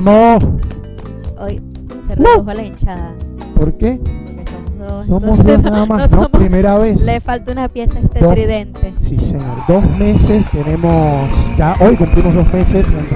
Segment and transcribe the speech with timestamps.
[0.00, 0.44] ¡Vamos!
[1.38, 1.62] Hoy
[2.06, 3.14] se redujo la hinchada.
[3.54, 3.98] ¿Por qué?
[3.98, 5.06] Porque somos dos.
[5.06, 6.22] Somos entonces dos no- nada más, no ¿no?
[6.24, 7.06] somos- Primera vez.
[7.06, 8.34] Le falta una pieza a este Dos.
[8.34, 8.92] tridente.
[8.98, 9.56] Sí, señor.
[9.66, 13.06] Dos meses tenemos, ya hoy cumplimos dos meses en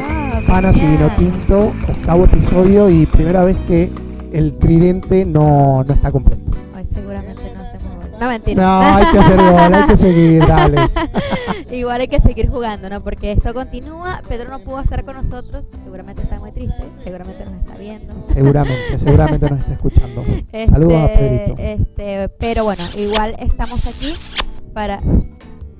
[0.40, 1.08] Wow, Panas y Vino.
[1.18, 3.92] Tinto, octavo episodio y primera vez que
[4.32, 6.40] el tridente no, no está completo.
[6.74, 8.20] Hoy seguramente no hacemos gol.
[8.22, 8.62] No, mentira.
[8.62, 10.78] No, hay que hacer gol, hay que seguir, dale.
[11.70, 13.00] Igual hay que seguir jugando, ¿no?
[13.00, 14.22] Porque esto continúa.
[14.28, 15.64] Pedro no pudo estar con nosotros.
[15.84, 16.22] Seguramente
[16.60, 16.84] triste.
[17.02, 18.14] Seguramente nos está viendo.
[18.26, 20.24] Seguramente, seguramente nos está escuchando.
[20.52, 21.54] Este, Saludos a Pedrito.
[21.58, 24.12] Este, pero bueno, igual estamos aquí
[24.72, 25.00] para.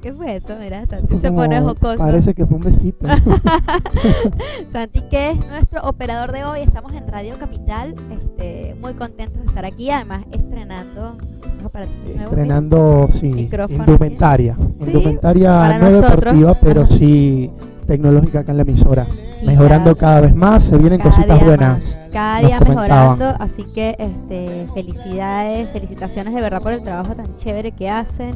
[0.01, 0.57] ¿Qué fue eso?
[0.59, 1.99] Mira, Santi se pone jocoso.
[1.99, 3.07] Parece que fue un besito.
[4.73, 9.47] Santi, que es nuestro operador de hoy, estamos en Radio Capital, este, muy contentos de
[9.47, 11.17] estar aquí, además estrenando
[12.07, 14.57] Estrenando, sí, indumentaria.
[14.83, 16.17] Sí, indumentaria para no nosotros.
[16.17, 17.51] deportiva, pero sí
[17.95, 19.07] tecnológica acá en la emisora.
[19.35, 21.83] Sí, Mejorando cada- cada vez más, se vienen cositas buenas.
[21.83, 23.19] más, cada día comentaban.
[23.19, 28.31] mejorando, así que este, felicidades, felicitaciones de verdad por el trabajo tan chévere que hacen.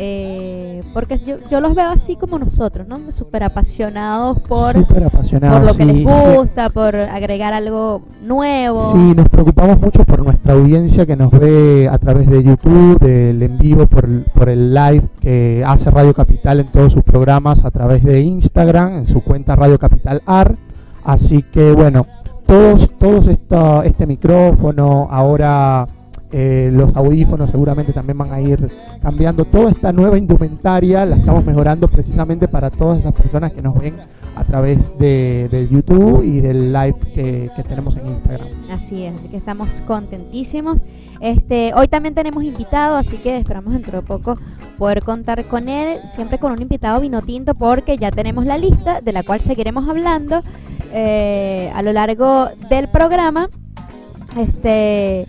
[0.00, 2.98] Eh, porque yo, yo los veo así como nosotros, ¿no?
[3.10, 5.60] Súper aponados por, por apasionados.
[5.66, 6.36] lo que sí, les sí.
[6.36, 8.92] gusta, por agregar algo nuevo.
[8.92, 13.42] Sí, nos preocupamos mucho por nuestra audiencia que nos ve a través de YouTube, del
[13.42, 17.64] en vivo, por, el- por el live que hace Radio Capital en todos sus programas,
[17.64, 20.54] a través de Instagram, en su cuenta Radio Capital AR.
[21.04, 22.06] Así que bueno,
[22.46, 25.86] todos, todos esta, este micrófono, ahora
[26.30, 28.58] eh, los audífonos seguramente también van a ir
[29.00, 29.44] cambiando.
[29.44, 33.94] Toda esta nueva indumentaria la estamos mejorando precisamente para todas esas personas que nos ven
[34.36, 38.46] a través de, YouTube y del live que, que tenemos en Instagram.
[38.70, 40.82] Así es, así que estamos contentísimos.
[41.20, 44.38] Este, hoy también tenemos invitado, así que esperamos dentro de poco
[44.78, 49.00] poder contar con él, siempre con un invitado vino tinto, porque ya tenemos la lista
[49.00, 50.40] de la cual seguiremos hablando
[50.92, 53.48] eh, a lo largo del programa.
[54.36, 55.26] Este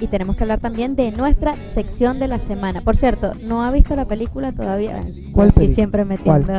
[0.00, 2.80] y tenemos que hablar también de nuestra sección de la semana.
[2.80, 5.02] Por cierto, ¿no ha visto la película todavía?
[5.32, 5.74] ¿Cuál Y película?
[5.74, 6.52] siempre metiendo.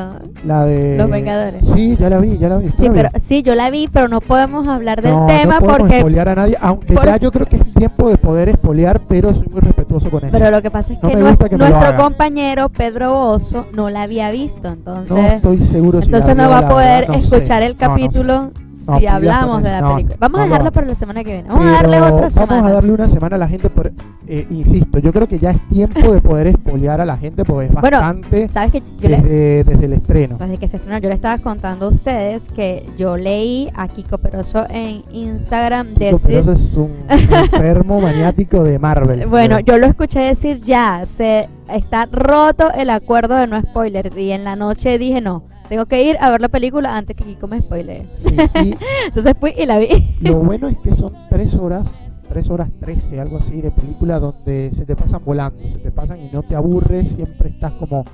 [0.46, 1.68] La de Los Vengadores.
[1.68, 2.70] Sí, ya la vi, ya la vi.
[2.72, 2.96] Sí, la vi.
[2.96, 6.30] pero sí, yo la vi, pero no podemos hablar del no, tema no porque espolear
[6.30, 9.48] a nadie, aunque por- ya yo creo que es tiempo de poder espolear, pero soy
[9.48, 10.32] muy respetuoso con eso.
[10.38, 13.66] Pero lo que pasa es No que, me nues- gusta que nuestro compañero Pedro Oso
[13.74, 16.62] no la había visto, entonces no estoy seguro si la entonces no vio, va a
[16.62, 17.36] la poder verdad, no sé.
[17.36, 18.65] escuchar el No, no sé.
[18.88, 20.18] No, si hablamos de la no, película.
[20.20, 21.50] Vamos a dejarla para la semana que viene.
[21.50, 22.52] Vamos a darle otra semana.
[22.54, 23.92] Vamos a darle una semana a la gente, por,
[24.28, 27.68] eh, insisto, yo creo que ya es tiempo de poder espolear a la gente porque
[27.68, 30.38] es Bueno, bastante ¿Sabes que desde, desde el estreno.
[30.38, 34.18] desde que se estrenó, yo le estaba contando a ustedes que yo leí a Kiko
[34.18, 39.26] Peroso en Instagram Kiko decir Peroso es un enfermo maniático de Marvel.
[39.28, 44.32] Bueno, yo lo escuché decir ya, se está roto el acuerdo de no spoilers y
[44.32, 47.48] en la noche dije no, tengo que ir a ver la película antes que Kiko
[47.48, 48.08] me spoilee.
[48.14, 48.36] Sí,
[49.06, 50.16] Entonces fui y la vi.
[50.22, 51.88] Lo bueno es que son tres horas,
[52.28, 56.20] tres horas trece, algo así, de película donde se te pasan volando, se te pasan
[56.22, 58.06] y no te aburres, siempre estás como...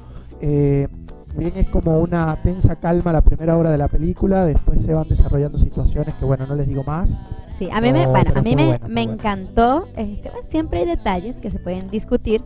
[0.41, 0.88] Eh,
[1.35, 5.07] bien es como una tensa calma la primera hora de la película, después se van
[5.07, 7.18] desarrollando situaciones que bueno, no les digo más.
[7.57, 9.88] Sí, a mí me, No, bueno, pero a mí me, buena, encantó.
[9.95, 12.41] Este, bueno, siempre hay detalles que se pueden discutir,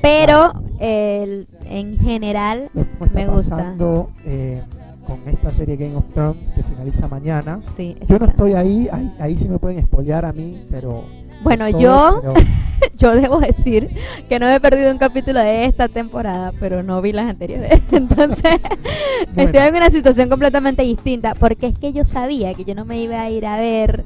[0.00, 2.70] pero el- en general
[3.14, 3.56] Me gusta.
[3.56, 4.62] pasando eh,
[5.06, 7.60] con esta serie Game of Thrones que finaliza mañana.
[7.76, 7.96] sí.
[8.08, 11.04] Yo no estoy ahí, ahí, ahí sí me pueden espolear a mí, pero...
[11.42, 12.34] Bueno, todo, yo pero-
[12.98, 13.88] yo debo decir
[14.28, 17.80] que no he perdido un capítulo de esta temporada, pero no vi las anteriores.
[17.92, 18.60] Entonces,
[19.34, 19.50] Bueno.
[19.50, 23.00] estoy en una situación completamente distinta, porque es que yo sabía que yo no me
[23.02, 24.04] iba a ir a ver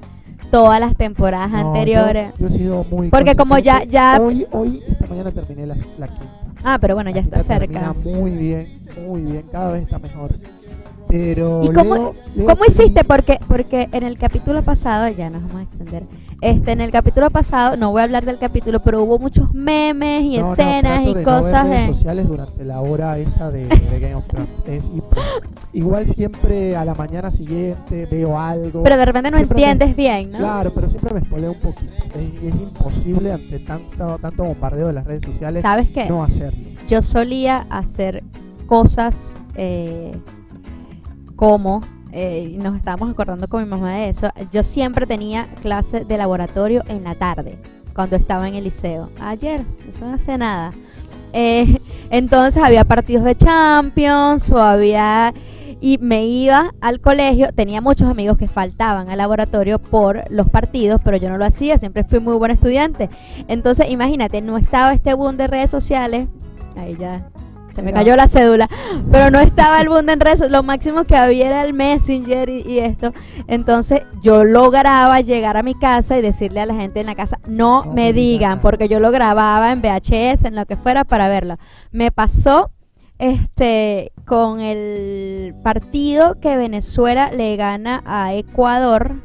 [0.51, 2.33] todas las temporadas No, yo- anteriores.
[2.39, 6.09] Yo, he sido muy Porque como ya- ya- Hoy, hoy, esta mañana terminé la, la
[6.09, 6.25] quinta.
[6.65, 7.95] Ah, pero bueno, ya La está quinta cerca.
[8.05, 10.31] muy bien, muy bien, cada vez está mejor.
[11.09, 13.05] Pero ¿Y cómo- Leo- Leo ¿Cómo sí- hiciste?
[13.05, 16.03] Porque porque en el capítulo pasado, ya nos vamos a extender.
[16.43, 20.23] Este, en el capítulo pasado, no voy a hablar del capítulo, pero hubo muchos memes
[20.25, 23.51] y No, escenas y de no ver cosas redes de sociales durante la hora esa
[23.51, 24.49] de, de Game of Thrones.
[24.67, 24.91] Es
[25.73, 28.83] igual siempre a la mañana siguiente veo algo.
[28.83, 30.39] Pero de repente no Siempre me- entiendes bien, ¿no?
[30.39, 31.93] Claro, pero siempre me espoleo un poquito.
[32.15, 36.07] Es, es imposible ante tanto, tanto bombardeo de las redes sociales ¿Sabes qué?
[36.07, 36.59] no hacerlo.
[36.87, 38.23] Yo solía hacer
[38.67, 40.13] cosas eh,
[41.37, 46.17] como, eh, nos estábamos acordando con mi mamá de eso, yo siempre tenía clase de
[46.17, 47.59] laboratorio en la tarde,
[47.95, 49.11] cuando estaba en el liceo.
[49.21, 50.73] Ayer, eso no hace nada.
[51.33, 51.79] Eh,
[52.11, 55.33] entonces había partidos de Champions o había...
[55.79, 61.03] Y me iba al colegio, tenía muchos amigos que faltaban al laboratorio por los partidos,
[61.05, 63.11] pero yo no lo hacía, siempre fui muy buen estudiante.
[63.47, 66.29] Entonces, imagínate, no estaba este boom de redes sociales,
[66.77, 67.29] ahí ya
[67.77, 68.71] se me cayó la cédula,
[69.13, 72.79] pero no estaba el Bunden Rezo, lo máximo que había era el Messenger y, y
[72.79, 73.13] esto.
[73.49, 77.39] Entonces yo lograba llegar a mi casa y decirle a la gente en la casa,
[77.47, 81.59] no, me digan, porque yo lo grababa en VHS, en lo que fuera para verlo.
[81.93, 82.71] Me pasó
[83.19, 89.17] este con el partido que Venezuela le gana a Ecuador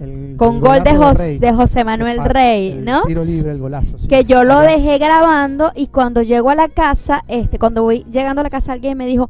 [0.00, 3.02] El- con el gol de, Jos- Rey, de José Manuel Rey, el ¿no?
[3.02, 3.98] Tiro libre, el golazo.
[3.98, 4.06] sí.
[4.06, 8.40] que yo lo dejé grabando y cuando llego a la casa, este, cuando voy llegando
[8.40, 9.28] a la casa alguien me dijo,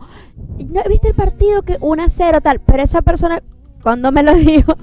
[0.68, 2.60] ¿no viste el partido que 1 a 0 tal?
[2.60, 3.40] Pero esa persona
[3.82, 4.74] cuando me lo dijo,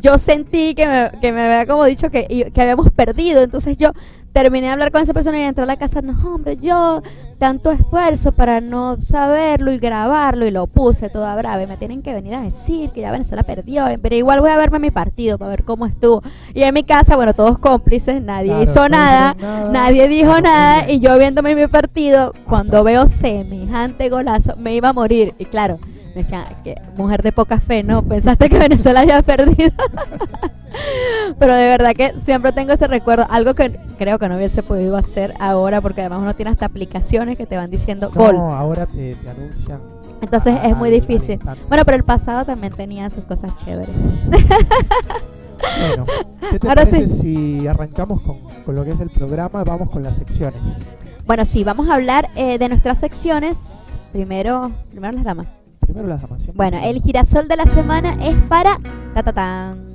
[0.00, 3.42] yo sentí que me, que me había como dicho que, que habíamos perdido.
[3.42, 3.92] Entonces yo
[4.32, 7.02] terminé de hablar con esa persona y entré a la casa, no hombre, yo
[7.38, 12.02] tanto esfuerzo para no saberlo y grabarlo y lo puse toda brava y me tienen
[12.02, 15.38] que venir a decir que ya Venezuela perdió, pero igual voy a verme mi partido
[15.38, 16.22] para ver cómo estuvo.
[16.54, 19.36] Y en mi casa, bueno, todos cómplices, nadie Claro, hizo no nada,
[19.70, 24.92] nadie dijo nada y yo viéndome mi partido, cuando veo semejante golazo, me iba a
[24.92, 25.34] morir.
[25.38, 25.78] Y claro,
[26.14, 28.02] me decían, que mujer de poca fe, ¿no?
[28.02, 29.70] Pensaste que Venezuela había perdido.
[31.38, 34.96] Pero de verdad que siempre tengo ese recuerdo, algo que creo que no hubiese podido
[34.96, 38.36] hacer ahora, porque además uno tiene hasta aplicaciones que te van diciendo No, gol.
[38.36, 39.80] ahora te, te anuncian.
[40.22, 41.38] Entonces es muy difícil.
[41.68, 43.94] Bueno, pero el pasado también tenía sus cosas chéveres.
[45.78, 46.06] Bueno,
[46.50, 47.58] ¿qué te Ahora parece sí.
[47.60, 49.62] si arrancamos con, con lo que es el programa?
[49.64, 50.76] Vamos con las secciones.
[51.26, 53.86] Bueno, sí, vamos a hablar eh, de nuestras secciones.
[54.12, 55.46] Primero, primero las damas.
[55.90, 56.42] Primero las damas.
[56.42, 58.78] siempre Bueno, el girasol de la semana es para
[59.12, 59.90] ta, ta, tan.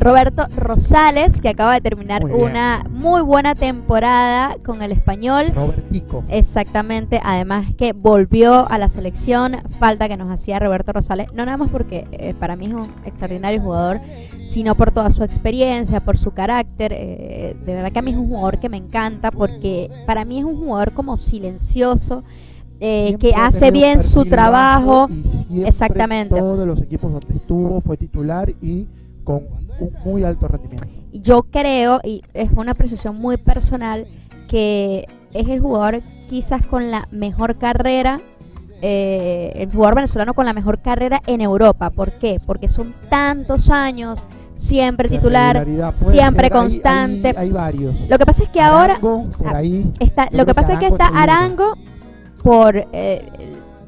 [0.00, 5.48] Roberto Rosales, que acaba de terminar Muy una muy buena temporada con el español.
[5.54, 6.24] Robertico.
[6.28, 11.58] Exactamente, además que volvió a la selección, falta que nos hacía Roberto Rosales, no nada
[11.58, 14.00] más porque eh, para mí es un extraordinario jugador,
[14.46, 18.16] sino por toda su experiencia, por su carácter, eh, de verdad que a mí es
[18.16, 22.22] un jugador que me encanta porque para mí es un jugador como silencioso,
[22.80, 25.08] eh, que ha hace bien su trabajo,
[25.50, 26.38] y Exactamente.
[26.38, 28.86] Todos los equipos donde estuvo fue titular y
[29.24, 29.42] con
[29.80, 30.86] un muy alto rendimiento.
[31.12, 34.06] yo creo, y es una apreciación muy personal,
[34.48, 38.20] que es el jugador quizás con la mejor carrera,
[38.80, 41.90] eh, el jugador venezolano con la mejor carrera en Europa.
[41.90, 42.40] ¿Por qué?
[42.46, 44.22] Porque son tantos años,
[44.54, 45.66] siempre La titular.
[45.94, 47.28] siempre ser, constante.
[47.30, 48.08] Hay, hay varios.
[48.08, 49.92] Lo que pasa es que ahora Arango, por ah, ahí.
[49.98, 51.08] está, lo que pasa es que está.
[51.08, 51.74] Arango
[52.48, 53.28] por, eh,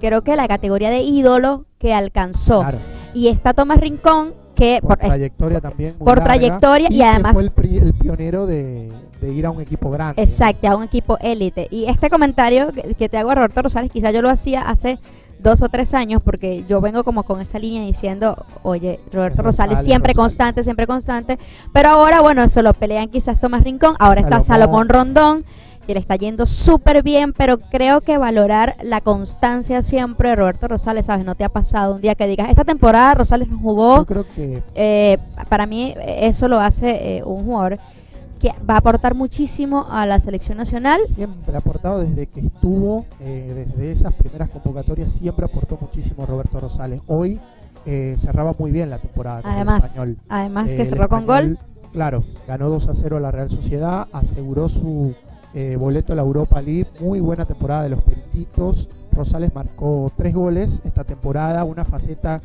[0.01, 2.61] creo que la categoría de ídolo que alcanzó.
[2.61, 2.79] Claro,
[3.15, 5.95] Y está Tomás Rincón, que por por, trayectoria también.
[5.99, 8.93] muy por larga, trayectoria y que además- fue el, pri- el pionero de,
[9.23, 10.21] de ir a un equipo grande.
[10.23, 11.69] Exacto, a un equipo élite.
[11.71, 14.99] Y este comentario que, que te hago a Roberto Rosales, quizás yo lo hacía hace
[15.39, 19.71] dos o tres años, porque yo vengo como con esa línea diciendo, oye, Roberto Rosales,
[19.79, 20.17] Rosales, siempre Rosales.
[20.37, 21.39] constante, siempre constante.
[21.73, 24.87] Pero ahora, bueno, se lo pelean quizás Tomás Rincón, ahora está Salomón.
[24.87, 25.45] Salomón Rondón,
[25.91, 30.69] que le está yendo súper bien, pero creo que valorar la constancia siempre de Roberto
[30.69, 31.27] Rosales, ¿sabes?
[31.27, 34.25] No te ha pasado un día que digas, esta temporada Rosales no jugó, Yo creo
[34.37, 35.19] que eh,
[35.49, 37.81] para mí eso lo hace eh, un jugador
[38.39, 41.01] que va a aportar muchísimo a la selección nacional.
[41.13, 46.61] siempre ha aportado desde que estuvo, eh, desde esas primeras convocatorias, siempre aportó muchísimo Roberto
[46.61, 47.01] Rosales.
[47.09, 47.41] Hoy
[47.85, 49.43] eh, cerraba muy bien la temporada.
[49.43, 50.19] con el Además, español.
[50.29, 51.59] además Eh, que el cerró con gol.
[51.93, 55.17] Claro, ganó 2 a 0 a la Real Sociedad, aseguró su
[55.55, 56.87] eh, boleto a la Europa League.
[57.01, 58.89] Muy buena temporada de los Periquitos.
[59.13, 62.41] Rosales marcó tres goles esta temporada, una faceta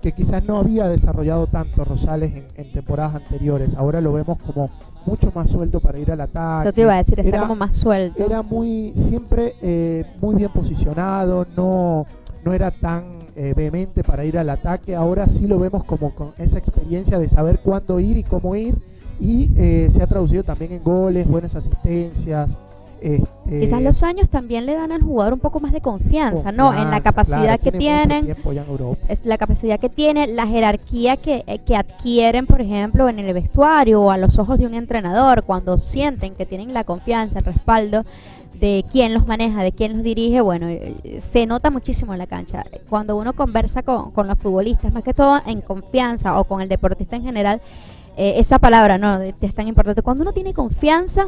[0.00, 3.74] que quizás no había desarrollado tanto Rosales en, en temporadas anteriores.
[3.74, 4.70] Ahora lo vemos como
[5.04, 6.66] mucho más suelto para ir al ataque.
[6.66, 8.22] Yo te iba a decir, está Era- como más suelto.
[8.24, 12.06] Era muy, siempre eh, muy bien posicionado, no,
[12.44, 13.04] no era tan
[13.36, 14.94] eh, vehemente para ir al ataque.
[14.96, 18.74] Ahora sí lo vemos como con esa experiencia de saber cuándo ir y cómo ir.
[19.20, 22.50] Y eh, se ha traducido también en goles, buenas asistencias.
[23.00, 26.74] este, Quizás los años también le dan al jugador un poco más de confianza, ¿no?
[26.74, 28.36] En la capacidad claro, que tienen,
[29.08, 33.32] es la capacidad que tiene, la jerarquía que, eh, que adquieren, por ejemplo, en el
[33.32, 37.44] vestuario o a los ojos de un entrenador, cuando sienten que tienen la confianza, el
[37.46, 38.04] respaldo
[38.60, 42.26] de quién los maneja, de quién los dirige, bueno, eh, se nota muchísimo en la
[42.26, 42.64] cancha.
[42.88, 46.68] Cuando uno conversa con, con los futbolistas, más que todo en confianza o con el
[46.68, 47.60] deportista en general,
[48.16, 49.18] eh, esa palabra, ¿no?
[49.18, 50.02] De- Es tan importante.
[50.02, 51.26] Cuando uno tiene confianza,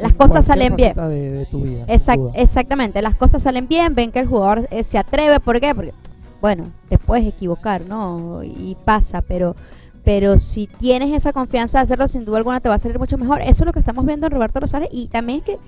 [0.00, 0.90] las En cosas salen bien.
[0.94, 2.32] faceta De, de tu vida, sin Exact- duda.
[2.34, 5.74] exactamente, las cosas salen bien, ven que el jugador eh, se atreve, ¿por qué?
[5.74, 5.92] Porque,
[6.40, 8.42] bueno, te puedes equivocar, ¿no?
[8.44, 9.56] Y pasa, pero
[10.04, 13.18] pero si tienes esa confianza de hacerlo, sin duda alguna te va a salir mucho
[13.18, 13.40] mejor.
[13.42, 15.58] Eso es lo que estamos viendo en Roberto Rosales y también es que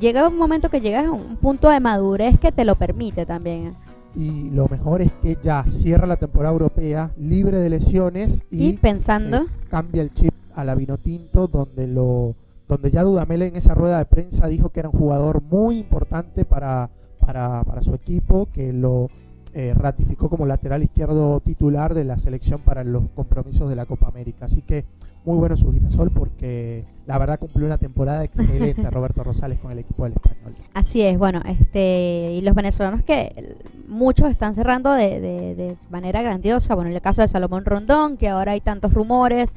[0.00, 3.74] llega un momento que llegas a un punto de madurez que te lo permite también.
[4.16, 8.72] Y lo mejor es que ya cierra la temporada europea libre de lesiones y, Y
[8.74, 12.34] pensando, cambia el chip a la vino tinto donde lo
[12.68, 16.44] donde ya Dudamel en esa rueda de prensa dijo que era un jugador muy importante
[16.44, 16.88] para,
[17.20, 19.10] para, para su equipo, que lo
[19.52, 24.08] eh, ratificó como lateral izquierdo titular de la selección para los compromisos de la Copa
[24.08, 24.46] América.
[24.46, 24.84] Así que
[25.24, 29.78] muy bueno su girasol porque la verdad cumplió una temporada excelente Roberto Rosales con el
[29.78, 30.54] equipo del español.
[30.72, 33.56] Así es, bueno, este y los venezolanos que
[33.88, 38.28] muchos están cerrando de, de, manera grandiosa, bueno, en el caso de Salomón Rondón, que
[38.28, 39.50] ahora hay tantos rumores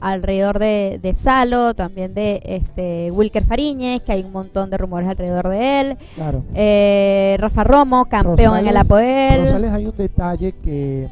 [0.00, 5.08] alrededor de, de Salo, también de este Wilker Fariñez, que hay un montón de rumores
[5.08, 5.96] alrededor de él.
[6.14, 6.44] Claro.
[6.54, 9.42] Eh, Rafa Romo, campeón en el Apoel.
[9.42, 11.08] Rosales hay un detalle que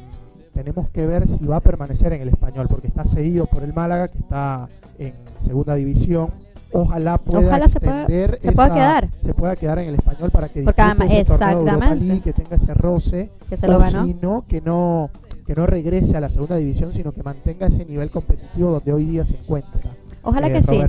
[0.53, 3.73] tenemos que ver si va a permanecer en el español, porque está cedido por el
[3.73, 6.42] Málaga, que está en segunda división
[6.73, 9.09] ojalá pueda se pueda, quedar.
[9.21, 12.21] se pueda quedar en el español para que Porque además, exactamente.
[12.21, 14.07] Que tenga ese roce que se lo ganó.
[14.07, 15.11] sino que no
[15.47, 19.05] que no regrese a la segunda división sino que mantenga ese nivel competitivo donde hoy
[19.05, 19.81] día se encuentra.
[20.23, 20.81] Ojalá eh, que sí.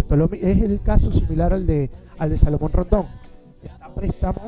[0.41, 3.07] Es el caso similar al de al de Salomón Rondón.
[3.63, 4.41] Está préstamo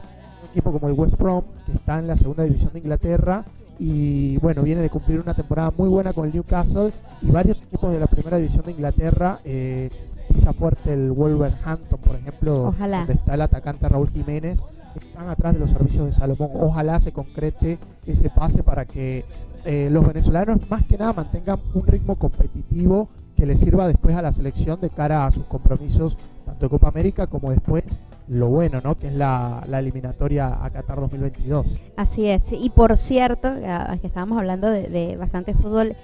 [0.43, 3.45] un equipo como el West Brom que está en la segunda división de Inglaterra
[3.77, 7.91] y bueno, viene de cumplir una temporada muy buena con el Newcastle y varios equipos
[7.91, 9.89] de la primera división de Inglaterra eh,
[10.35, 14.63] pisa fuerte el Wolverhampton, por ejemplo, donde está el atacante Raúl Jiménez,
[14.95, 16.49] están atrás de los servicios de Salomón.
[16.53, 19.23] Ojalá se concrete ese pase para que
[19.63, 24.21] eh, los venezolanos más que nada mantengan un ritmo competitivo que les sirva después a
[24.21, 27.83] la selección de cara a sus compromisos, tanto de Copa América como después
[28.27, 28.95] lo bueno, ¿no?
[28.95, 31.79] Que es la, eliminatoria a Qatar 2022.
[31.95, 32.51] Así es.
[32.51, 33.53] Y por cierto,
[34.01, 35.95] que estábamos hablando de, de bastante fútbol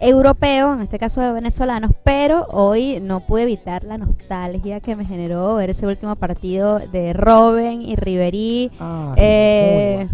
[0.00, 5.04] europeo, en este caso de venezolanos, pero hoy no pude evitar la nostalgia que me
[5.04, 10.08] generó ver ese último partido de Robben y Riverí ah, eh,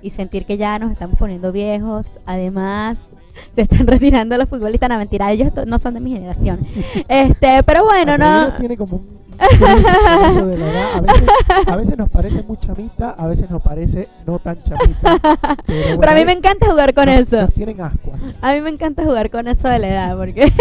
[0.00, 2.20] y sentir que ya nos estamos poniendo viejos.
[2.24, 3.10] Además,
[3.52, 6.60] se están retirando los futbolistas, no mentira, ellos no son de mi generación.
[7.08, 8.52] este, pero bueno, no.
[8.54, 11.00] Tiene como A
[11.76, 15.18] veces, nos parece muy chamita, a veces nos parece no tan chamita.
[15.66, 17.46] Pero, a mí me encanta jugar con eso.
[17.48, 18.20] tienen ascuas.
[18.40, 20.52] A mí me encanta jugar con eso de la edad, porque.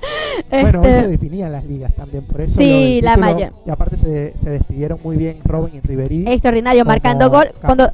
[0.50, 2.58] bueno, hoy se este definían las ligas también, por eso.
[2.58, 3.52] Sí, la mayor.
[3.66, 6.24] Y aparte se, se, despidieron muy bien Robin y Riverí.
[6.26, 7.52] Extraordinario, marcando gol.
[7.60, 7.90] cuando,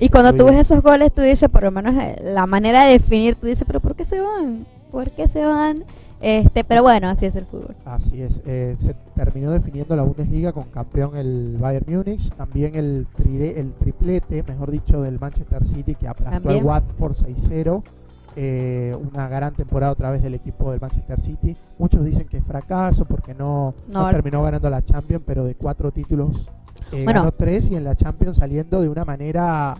[0.00, 2.92] y cuando tú ves esos goles, tú dices, por lo menos eh, la manera de
[2.92, 4.66] definir, tú dices, pero ¿por qué se van?
[4.90, 5.84] ¿Por qué se van?
[6.20, 7.76] Este, pero bueno, así es el fútbol.
[7.84, 8.40] Así es.
[8.44, 14.42] Eh, se terminó definiendo la Bundesliga con campeón el Bayern Múnich, también el, el triplete,
[14.42, 17.82] mejor dicho, del Manchester City que aplastó al Watford 6-0.
[18.40, 21.56] Eh, una gran temporada otra vez del equipo del Manchester City.
[21.78, 23.74] Muchos dicen que es fracaso porque no,
[24.12, 26.48] terminó ganando la Champions, pero de cuatro títulos
[26.92, 29.74] eh, ganó tres y en la Champions saliendo de una manera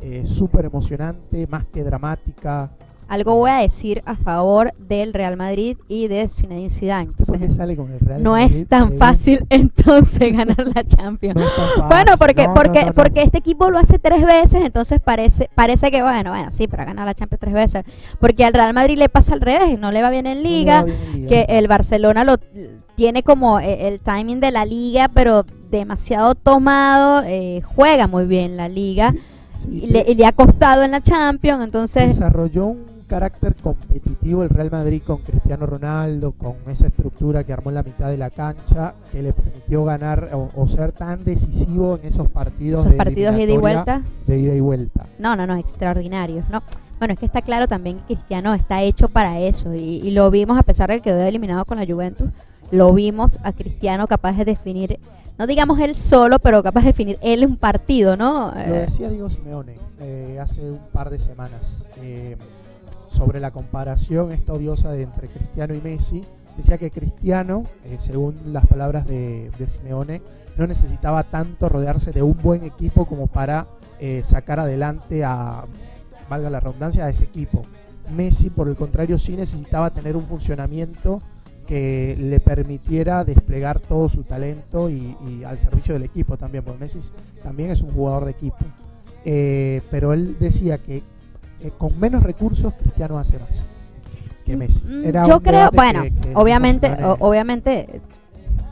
[0.00, 2.70] eh, súper emocionante, más que dramática
[3.08, 7.10] algo voy a decir a favor del Real Madrid y de Zinedine Zidane.
[7.18, 11.40] Entonces, sale con el Real no es tan fácil entonces ganar la Champions.
[11.88, 16.30] bueno, porque porque porque este equipo lo hace tres veces, entonces parece parece que bueno,
[16.30, 17.84] bueno, sí, para ganar la Champions tres veces,
[18.20, 20.84] porque al Real Madrid le pasa al revés, no le va bien en liga,
[21.28, 22.36] que el Barcelona lo
[22.94, 28.56] tiene como eh, el timing de la liga, pero demasiado tomado, eh, juega muy bien
[28.56, 29.14] la liga.
[29.70, 32.08] y le, le, ha costado en la Champions, entonces...
[32.08, 37.70] Desarrolló un carácter competitivo el Real Madrid con Cristiano Ronaldo, con esa estructura que armó
[37.70, 42.06] en la mitad de la cancha, que le permitió ganar o, ser tan decisivo en
[42.06, 42.80] esos partidos.
[42.80, 44.02] Esos partidos de ida y vuelta.
[44.26, 45.06] De ida y vuelta.
[45.18, 46.62] No, no, no, extraordinarios, ¿no?
[46.98, 50.58] Bueno, es que está claro también que Cristiano está hecho para eso y, lo vimos
[50.58, 52.30] a pesar de que quedó eliminado con la Juventus,
[52.70, 54.98] lo vimos a Cristiano capaz de definir
[55.38, 58.52] no digamos él solo, pero capaz de definir él un partido, ¿no?
[58.66, 61.84] Lo decía Diego Simeone eh, hace un par de semanas.
[62.02, 62.36] Eh,
[63.18, 66.22] sobre la comparación esta odiosa de entre Cristiano y Messi,
[66.56, 70.22] decía que Cristiano, eh, según las palabras de, Simeone,
[70.56, 73.66] no necesitaba tanto rodearse de un buen equipo como para
[73.98, 75.64] eh, sacar adelante a,
[76.30, 77.62] valga la redundancia, a ese equipo.
[78.14, 81.20] Messi, por el contrario, sí necesitaba tener un funcionamiento
[81.66, 87.00] que le permitiera desplegar todo su talento y, al servicio del equipo también, porque Messi
[87.42, 88.64] también es un jugador de equipo.
[89.24, 91.02] Eh, pero él decía que
[91.60, 93.68] eh, con menos recursos Cristiano hace más
[94.44, 94.84] que mm, Messi.
[94.84, 98.00] Mm, yo creo, bueno, obviamente, obviamente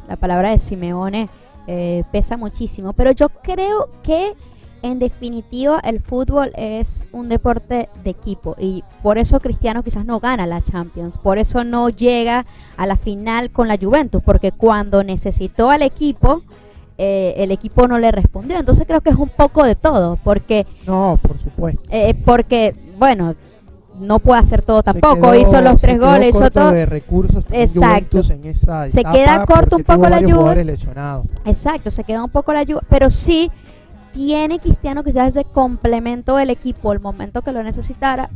[0.08, 1.28] la palabra de Simeone
[1.66, 4.34] eh, pesa muchísimo, pero yo creo que
[4.82, 10.20] en definitiva el fútbol es un deporte de equipo y por eso Cristiano quizás no
[10.20, 15.02] gana la Champions, por eso no llega a la final con la Juventus, porque cuando
[15.02, 16.42] necesitó al equipo
[16.98, 18.58] eh, el equipo no le respondió.
[18.58, 20.66] Entonces creo que es un poco de todo, porque...
[20.86, 21.82] No, por supuesto.
[21.90, 23.34] Eh, porque, bueno,
[23.98, 25.32] no puede hacer todo tampoco.
[25.32, 26.72] quedó- hizo los tres goles, hizo todo.
[26.72, 28.20] de recursos también Exacto.
[28.28, 30.76] En esa Se queda corto un poco la Juve.
[31.44, 33.50] Exacto, se queda un poco la ayuda, pero sí
[34.12, 38.30] tiene Cristiano quizás ese complemento del equipo, el momento que lo necesitara,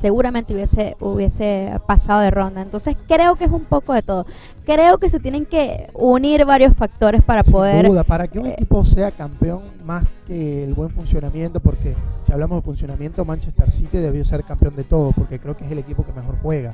[0.00, 2.62] seguramente hubiese, hubiese pasado de ronda.
[2.62, 4.24] Entonces creo que es un poco de todo.
[4.64, 7.86] Creo que se tienen que unir varios factores para Sin poder...
[7.86, 12.32] duda, para que un eh, equipo sea campeón más que el buen funcionamiento, porque si
[12.32, 15.78] hablamos de funcionamiento, Manchester City debió ser campeón de todo, porque creo que es el
[15.78, 16.72] equipo que mejor juega.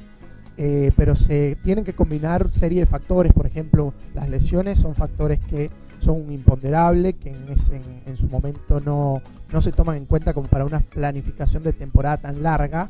[0.59, 5.39] Eh, pero se tienen que combinar serie de factores, por ejemplo, las lesiones son factores
[5.41, 9.21] que son un imponderable, que en, ese- en- en su momento no,
[9.53, 12.89] no se toman en cuenta como para una planificación de temporada tan larga.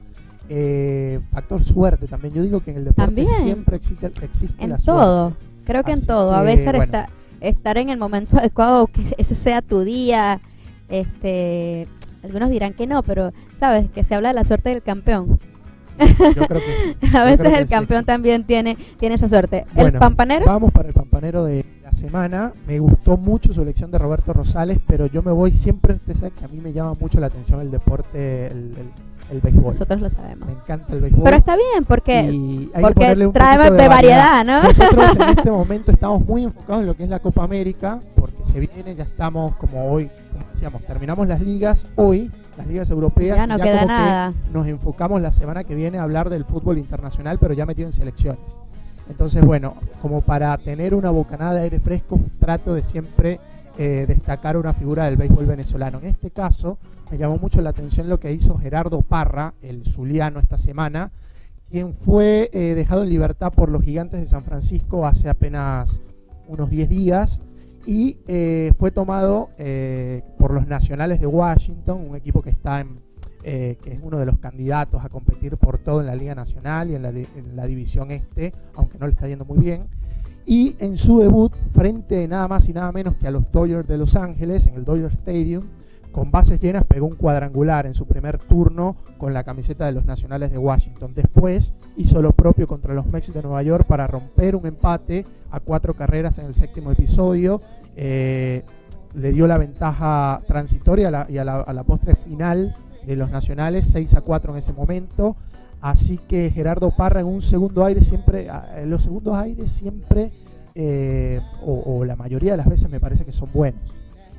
[0.48, 2.32] Eh, factor suerte también.
[2.34, 3.28] Yo digo que en el deporte También.
[3.44, 5.46] siempre existe, existe en la todo, suerte.
[5.66, 6.32] creo que en todo.
[6.34, 6.84] A veces bueno.
[6.84, 7.08] está-
[7.40, 10.40] estar en el momento adecuado, que ese sea tu día.
[10.88, 11.86] Este,
[12.22, 15.38] algunos dirán que no, pero sabes que se habla de la suerte del campeón.
[15.98, 16.96] Yo creo que sí.
[17.16, 19.64] A veces el campeón también tiene, tiene esa suerte.
[19.74, 22.52] el pampanero, Vamos para el pampanero de la semana.
[22.66, 26.32] Me gustó mucho su elección de Roberto Rosales, pero yo me voy siempre, usted sabe
[26.32, 28.90] que a mí me llama mucho la atención el deporte, el, el-
[29.30, 29.72] el béisbol.
[29.72, 30.46] nosotros lo sabemos.
[30.46, 31.24] Me encanta el béisbol.
[31.24, 34.62] Pero está bien, porque, y hay que porque trae poquito de, variedad, ¿no?
[34.62, 38.44] Nosotros en este momento estamos muy enfocados en lo que es la Copa América, porque
[38.44, 43.36] se viene, ya estamos como hoy, como decíamos, terminamos las ligas hoy, las ligas europeas.
[43.36, 44.34] ya no ya queda como que nada.
[44.52, 47.92] nos enfocamos la semana que viene a hablar del fútbol internacional, pero ya metido en
[47.92, 48.58] selecciones.
[49.08, 53.38] Entonces, bueno, como para tener una bocanada de aire fresco, trato de siempre
[53.78, 55.98] eh, destacar una figura del béisbol venezolano.
[55.98, 56.78] En este caso,
[57.10, 61.12] me llamó mucho la atención lo que hizo Gerardo Parra, el zuliano, esta semana,
[61.70, 66.00] quien fue eh, dejado en libertad por los gigantes de San Francisco hace apenas
[66.48, 67.40] unos 10 días
[67.86, 73.00] y eh, fue tomado eh, por los Nacionales de Washington, un equipo que está en,
[73.42, 76.96] que es uno de los candidatos a competir por todo en la Liga Nacional y
[76.96, 79.84] en la, li- en la División Este, aunque no le está yendo muy bien.
[80.44, 83.98] Y en su debut, frente nada más y nada menos que a los Dodgers de
[83.98, 85.62] Los Ángeles, en el Dodger Stadium,
[86.16, 90.06] con bases llenas, pegó un cuadrangular en su primer turno con la camiseta de los
[90.06, 91.12] Nacionales de Washington.
[91.14, 95.60] Después hizo lo propio contra los Mets de Nueva York para romper un empate a
[95.60, 97.60] cuatro carreras en el séptimo episodio.
[97.96, 98.62] Eh,
[99.14, 102.74] le dio la ventaja transitoria y a la, a la postre final
[103.06, 105.36] de los Nacionales, 6 a 4 en ese momento.
[105.82, 110.32] Así que Gerardo Parra en un segundo aire siempre, a- en los segundos aires siempre,
[110.74, 113.80] eh, o la mayoría de las veces me parece que son buenos.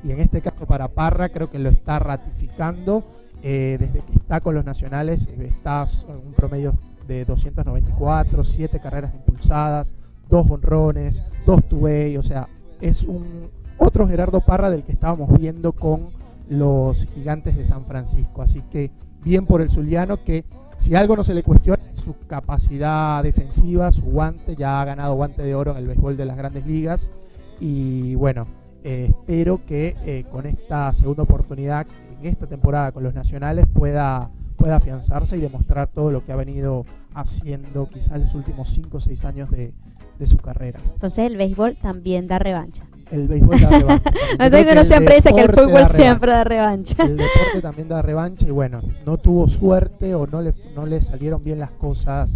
[0.08, 3.04] Y en este caso para Parra creo que lo está ratificando
[3.44, 9.14] eh, desde que está con los nacionales, está en un promedio de 294, 7 carreras
[9.14, 9.94] impulsadas,
[10.30, 12.48] 2 honrones, 2 two-way, o sea,
[12.80, 16.08] es un otro Gerardo Parra del que estábamos viendo con
[16.48, 18.42] los gigantes de San Francisco.
[18.42, 18.92] Así que
[19.26, 20.46] bien por el Zuliano que
[20.78, 25.16] si algo no se le cuestiona es su capacidad defensiva, su guante, ya ha ganado
[25.16, 27.12] guante de oro en el béisbol de las grandes ligas
[27.60, 28.48] y bueno,
[28.88, 31.86] eh, espero que eh, con esta segunda oportunidad
[32.22, 36.38] en esta temporada con los nacionales pueda, pueda afianzarse y demostrar todo lo que ha
[36.38, 39.74] venido haciendo quizás los últimos 5 o 6 años de,
[40.18, 40.80] de su carrera.
[40.94, 42.86] Entonces el béisbol también da revancha.
[43.12, 44.10] El béisbol da revancha.
[44.40, 46.94] Así creo que uno siempre dice que el fútbol da siempre da revancha.
[46.94, 47.12] revancha.
[47.12, 51.02] El deporte también da revancha y bueno, no tuvo suerte o no le, no le
[51.02, 52.32] salieron bien las cosas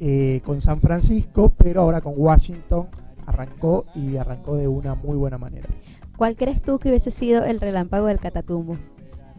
[0.00, 2.88] eh, con San Francisco, pero ahora con Washington
[3.26, 5.68] arrancó y arrancó de una muy buena manera.
[6.16, 8.76] ¿Cuál crees tú que hubiese sido el relámpago del Catatumbo?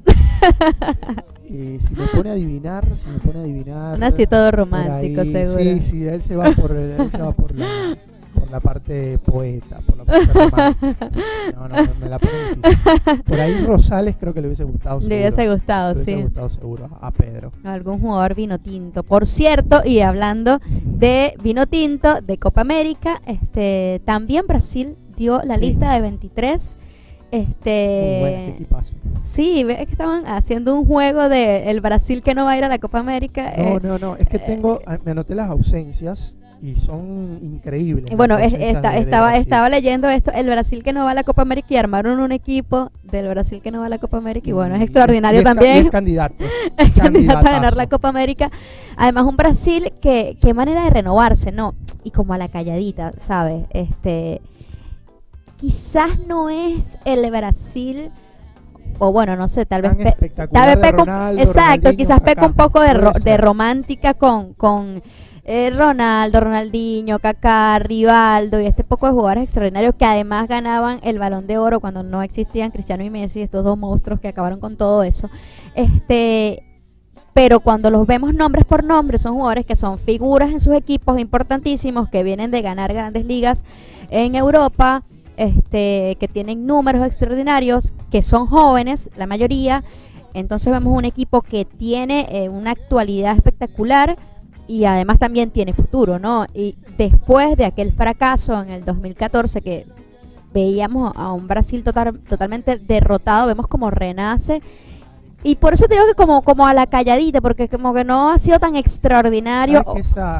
[1.47, 3.97] Eh, si me pone a adivinar, si me pone a adivinar.
[3.97, 5.59] Un así todo romántico, ahí, seguro.
[5.59, 7.95] Sí, sí, él se va por, él se va por la,
[8.35, 11.09] por la parte poeta, por la parte romántica.
[11.55, 13.23] No, no, me la pone difícil.
[13.23, 14.99] Por ahí Rosales creo que le hubiese gustado.
[14.99, 15.53] Le hubiese seguro.
[15.55, 16.21] gustado, Le hubiese sí.
[16.23, 17.51] gustado seguro a Pedro.
[17.63, 19.03] Algún jugador vino tinto.
[19.03, 25.55] Por cierto, y hablando de vino tinto de Copa América, este también Brasil dio la
[25.57, 25.61] Sí.
[25.61, 26.77] lista de 23.
[27.31, 28.93] Muy bueno, qué Este, equipazo.
[29.21, 32.63] sí, ve que estaban haciendo un juego de el Brasil que no va a ir
[32.63, 33.51] a la Copa América.
[33.57, 38.15] No, eh, no, no, es que tengo, ah, me anoté las ausencias y son increíbles.
[38.15, 41.11] Bueno, es- ausencias esta- de- de estaba, estaba leyendo esto, el Brasil que no va
[41.11, 43.99] a la Copa América y armaron un equipo del Brasil que no va a la
[43.99, 45.85] Copa América y bueno, es Y- extraordinario y es ca- y también.
[45.85, 46.35] es candidato.
[46.77, 48.49] es candidato a ganar la Copa América.
[48.97, 51.75] Además, un Brasil que, qué manera de renovarse, ¿no?
[52.03, 53.65] Y como a la calladita, ¿sabes?
[53.71, 54.41] Este,
[55.57, 58.11] quizás no es el Brasil,
[58.99, 59.91] o bueno, no sé, tal vez...
[60.51, 65.01] Tal vez Ronaldo, exacto, Ronaldinho, quizás peca un poco de, ro- de romántica con, con
[65.45, 71.19] eh, Ronaldo, Ronaldinho, Kaká, Rivaldo y este poco de jugadores extraordinarios que además ganaban el
[71.19, 74.75] balón de oro cuando no existían Cristiano y Messi, estos dos monstruos que acabaron con
[74.75, 75.29] todo eso.
[75.75, 76.63] Este
[77.35, 81.19] pero cuando los vemos nombres por nombre, son jugadores que son figuras en sus equipos
[81.19, 83.65] importantísimos, que vienen de ganar grandes ligas
[84.09, 85.03] en Europa,
[85.35, 89.83] este, que tienen números extraordinarios, que son jóvenes, la mayoría.
[90.33, 94.15] Entonces vemos un equipo que tiene eh, una actualidad espectacular
[94.67, 96.45] y además también tiene futuro, ¿no?
[96.53, 99.85] Y después de aquel fracaso en el 2014 que
[100.53, 104.61] veíamos a un Brasil total, totalmente derrotado, vemos como renace.
[105.43, 108.31] Y por eso te digo que como, como a la calladita, porque como que no
[108.31, 109.83] ha sido tan extraordinario.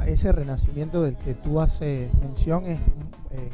[0.08, 2.80] ese renacimiento del que tú haces mención es
[3.32, 3.50] eh,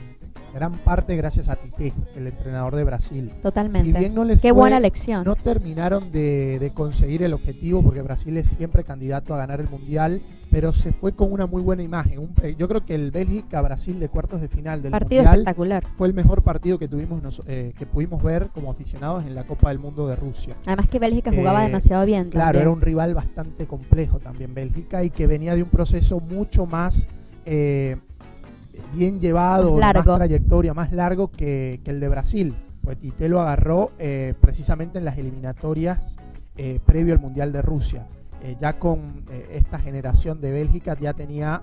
[0.54, 3.34] gran parte gracias a Tite, el entrenador de Brasil.
[3.42, 4.12] Totalmente.
[4.42, 5.26] Qué buena lección.
[5.26, 9.68] No terminaron de, de conseguir el objetivo, porque Brasil es siempre candidato a ganar el
[9.68, 12.30] Mundial pero se fue con una muy buena imagen.
[12.44, 15.84] Eh, yo creo que el Bélgica-Brasil de cuartos de final del partido espectacular.
[15.96, 19.70] fue el mejor partido que tuvimos eh, que pudimos ver como aficionados en la Copa
[19.70, 20.56] del Mundo de Rusia.
[20.66, 22.30] Además que Bélgica jugaba eh, demasiado bien.
[22.30, 26.66] Claro, era un rival bastante complejo también Bélgica y que venía de un proceso mucho
[26.66, 27.08] más
[27.46, 32.54] bien llevado, más, más trayectoria, más largo que, el de Brasil.
[32.84, 33.92] Pues Tite lo agarró
[34.42, 36.18] precisamente en las eliminatorias
[36.86, 38.06] previo al Mundial de Rusia.
[38.44, 41.62] Eh, ya con eh, esta generación de Bélgica ya tenía,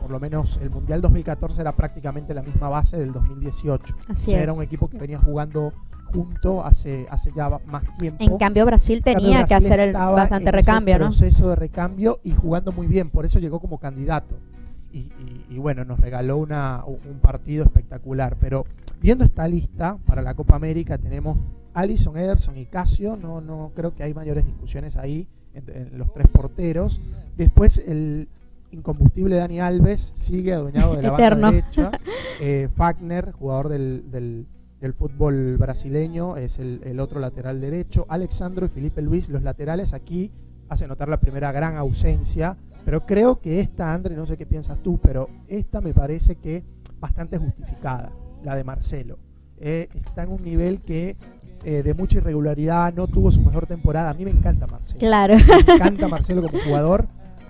[0.00, 3.96] por lo menos el Mundial 2014 era prácticamente la misma base del 2018.
[4.08, 5.72] Así Era un equipo que venía jugando
[6.12, 8.22] junto hace, hace ya más tiempo.
[8.22, 11.06] En cambio Brasil tenía que hacer el bastante recambio, ¿no?
[11.06, 14.36] proceso de recambio y jugando muy bien, por eso llegó como candidato.
[15.50, 18.36] Y, bueno, nos regaló una, un partido espectacular.
[18.40, 18.64] Pero
[19.00, 21.36] viendo esta lista para la Copa América tenemos
[21.74, 23.16] Alison, Ederson y Casio.
[23.16, 25.26] No, no creo que hay mayores discusiones ahí
[25.92, 27.00] los tres porteros.
[27.36, 28.28] Después el
[28.70, 31.90] incombustible Dani Alves sigue adueñado de la banda derecha.
[32.40, 38.06] Eh, Fagner, jugador del, del, fútbol brasileño, es el, otro lateral derecho.
[38.08, 40.30] Alexandro y Felipe Luis, los laterales aquí
[40.68, 42.56] hace notar la primera gran ausencia.
[42.84, 46.62] Pero creo que esta, André, no sé qué piensas tú, pero esta me parece que
[47.00, 48.12] bastante justificada,
[48.44, 49.18] la de Marcelo.
[49.58, 51.16] Eh, está en un nivel que
[51.64, 54.10] eh, de mucha irregularidad, no tuvo su mejor temporada.
[54.10, 54.98] A mí me encanta Marcelo.
[54.98, 55.34] Claro.
[55.36, 57.06] Me encanta Marcelo como jugador,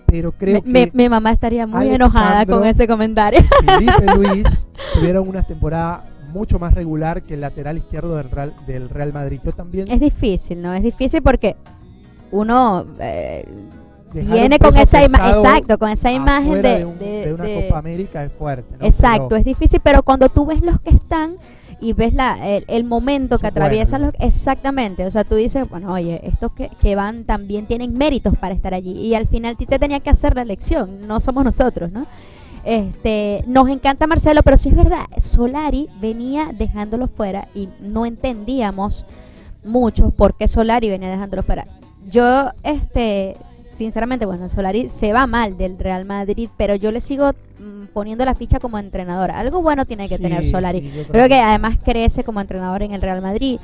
[0.06, 0.90] pero creo que.
[0.92, 3.40] Mi, mamá estaría muy enojada con ese comentario.
[3.66, 8.88] Felipe Luis tuvieron una temporada mucho más regular que el lateral izquierdo del Real, del
[8.88, 9.40] Real Madrid.
[9.44, 9.90] Yo también.
[9.90, 10.72] Es difícil, ¿no?
[10.72, 11.56] Es difícil porque
[12.30, 12.86] uno.
[12.98, 13.46] Eh,
[14.14, 18.74] viene con esa imagen, exacto, con esa imagen de, de, una Copa América es fuerte.
[18.80, 21.36] Exacto, es difícil, pero cuando tú ves los que están,
[21.80, 24.14] y ves la, el, momento que atraviesan los...
[24.18, 28.54] Exactamente, o sea, tú dices, bueno, oye, estos que, que, van también tienen méritos para
[28.54, 28.92] estar allí.
[28.92, 32.06] Y al final ti te tenía que hacer la elección, no somos nosotros, ¿no?
[32.64, 39.06] Este, nos encanta Marcelo, pero sí es verdad, Solari venía dejándolo fuera y no entendíamos
[39.64, 41.66] mucho por qué Solari venía dejándolo fuera.
[42.10, 43.36] Yo, este,
[43.78, 48.24] sinceramente, bueno, Solari se va mal del Real Madrid, pero yo le sigo mm, poniendo
[48.24, 49.30] la ficha como entrenador.
[49.30, 50.90] Algo bueno tiene que tener Solari.
[51.10, 53.60] creo, que además crece como entrenador en el Real Madrid.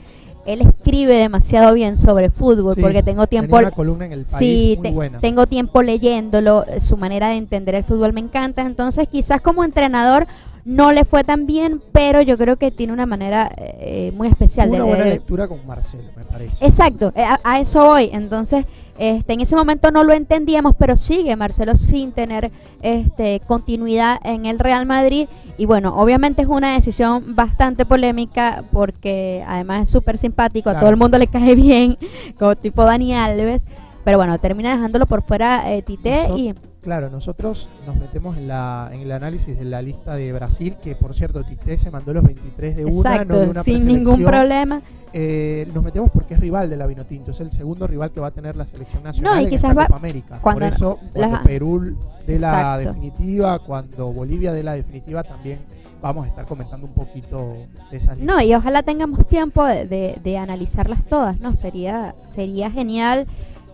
[0.46, 4.90] Él escribe demasiado bien sobre fútbol porque tengo tiempo una columna en el país muy
[4.90, 5.18] buena.
[5.18, 10.26] tengo tiempo leyéndolo, su manera de entender el fútbol me encanta, entonces quizás como entrenador
[10.64, 14.70] no le fue tan bien, pero yo creo que tiene una manera eh, muy especial
[14.70, 16.64] una de buena lectura con Marcelo, me parece.
[16.64, 18.10] Exacto, eh, a eso voy.
[18.12, 18.64] Entonces,
[18.96, 24.46] este, en ese momento no lo entendíamos, pero sigue Marcelo sin tener este, continuidad en
[24.46, 25.28] el Real Madrid.
[25.58, 30.90] Y bueno, obviamente es una decisión bastante polémica porque además es súper simpático, a todo
[30.90, 31.98] el mundo le cae bien,
[32.38, 33.64] como tipo Dani Alves.
[34.04, 36.54] Pero bueno, termina dejándolo por fuera eh, Tite y...
[36.84, 40.94] Claro, nosotros nos metemos en, la, en el análisis de la lista de Brasil, que
[40.94, 44.82] por cierto Tite se mandó los 23 de una, no de una sin ningún problema.
[45.14, 48.26] Eh, nos metemos porque es rival de la Vinotinto, es el segundo rival que va
[48.26, 50.40] a tener la selección nacional en esta Copa América.
[50.42, 55.60] Por eso, cuando Perú de la definitiva, cuando Bolivia de la definitiva, también
[56.02, 57.56] vamos a estar comentando un poquito
[57.90, 61.56] de esas No, y ojalá tengamos tiempo de, de, analizarlas todas, ¿no?
[61.56, 63.26] Sería, sería genial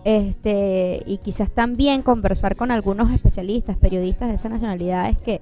[0.03, 5.41] este y quizás también conversar con algunos especialistas, periodistas de esas nacionalidades que,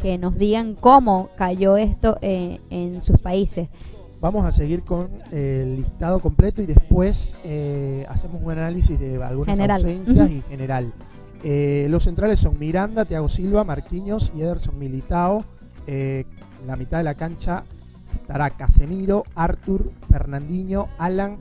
[0.00, 3.68] que nos digan cómo cayó esto eh, en sus países.
[4.20, 9.58] Vamos a seguir con el listado completo y después eh, hacemos un análisis de algunas
[9.58, 10.92] ausencias y general.
[11.44, 15.44] Eh, los centrales son Miranda, Thiago Silva, Marquinhos y Ederson Militao.
[15.86, 16.24] En
[16.66, 17.64] la mitad de la cancha
[18.14, 21.38] estará Casemiro, Artur, Fernandinho, Alan,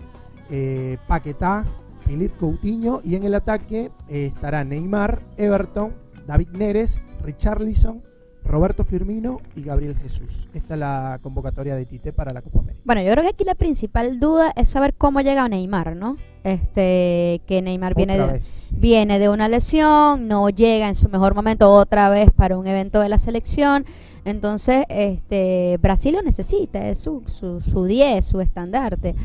[1.07, 1.65] Paquetá,
[2.05, 5.93] Philip Coutinho y en el ataque estará Neymar, Everton,
[6.27, 8.03] David Neres, Richarlison,
[8.43, 10.47] Roberto Firmino y Gabriel Jesús.
[10.53, 12.81] Esta es la convocatoria de Tite para la Copa América.
[12.85, 16.15] Bueno, yo creo que aquí la principal duda es saber cómo llega Neymar, ¿no?
[16.45, 18.69] este que Neymar viene de, vez.
[18.71, 22.99] viene de una lesión, no llega en su mejor momento otra vez para un evento
[22.99, 23.85] de la selección.
[24.25, 29.15] Entonces, este Brasil lo necesita, es su, su, su 10, su estandarte.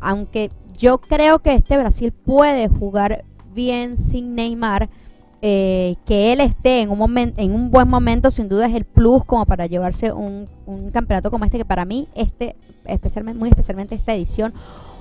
[0.00, 4.88] Aunque yo creo que este Brasil puede jugar bien sin Neymar,
[5.42, 9.24] eh, que él esté en un, en un buen momento, sin duda es el plus
[9.24, 13.94] como para llevarse un, un campeonato como este, que para mí, este, especialmente, muy especialmente
[13.94, 14.54] esta edición,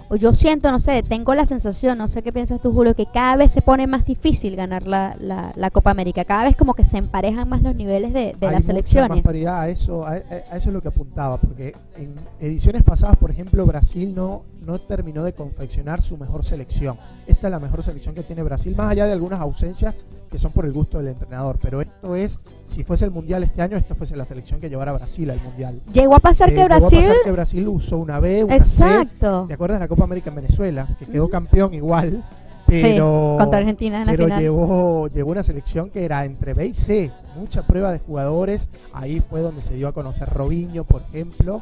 [0.09, 3.05] o yo siento, no sé, tengo la sensación, no sé qué piensas tú, Julio, que
[3.05, 6.25] cada vez se pone más difícil ganar la, la, la Copa América.
[6.25, 9.09] Cada vez como que se emparejan más los niveles de, de Hay las selecciones.
[9.09, 10.17] más paridad, a eso, a, a
[10.57, 15.23] eso es lo que apuntaba, porque en ediciones pasadas, por ejemplo, Brasil no, no terminó
[15.23, 16.97] de confeccionar su mejor selección.
[17.27, 19.95] Esta es la mejor selección que tiene Brasil, más allá de algunas ausencias
[20.29, 21.57] que son por el gusto del entrenador.
[21.61, 24.91] Pero esto es, si fuese el Mundial este año, esta fuese la selección que llevara
[24.91, 25.81] a Brasil al Mundial.
[25.91, 26.99] Llegó a pasar Eh, que llegó a Brasil...
[26.99, 28.83] pasar que Brasil usó una B, una C.
[28.83, 29.45] Exacto.
[29.47, 30.87] ¿Te acuerdas de la Copa América en Venezuela?
[30.99, 32.23] Que quedó campeón igual,
[32.67, 33.37] pero...
[33.39, 34.41] Contra Argentina en la pero final.
[34.41, 38.69] llevó, llevó una selección que era entre B y C, mucha prueba de jugadores.
[38.93, 41.61] Ahí fue donde se dio a conocer Robinho, por ejemplo.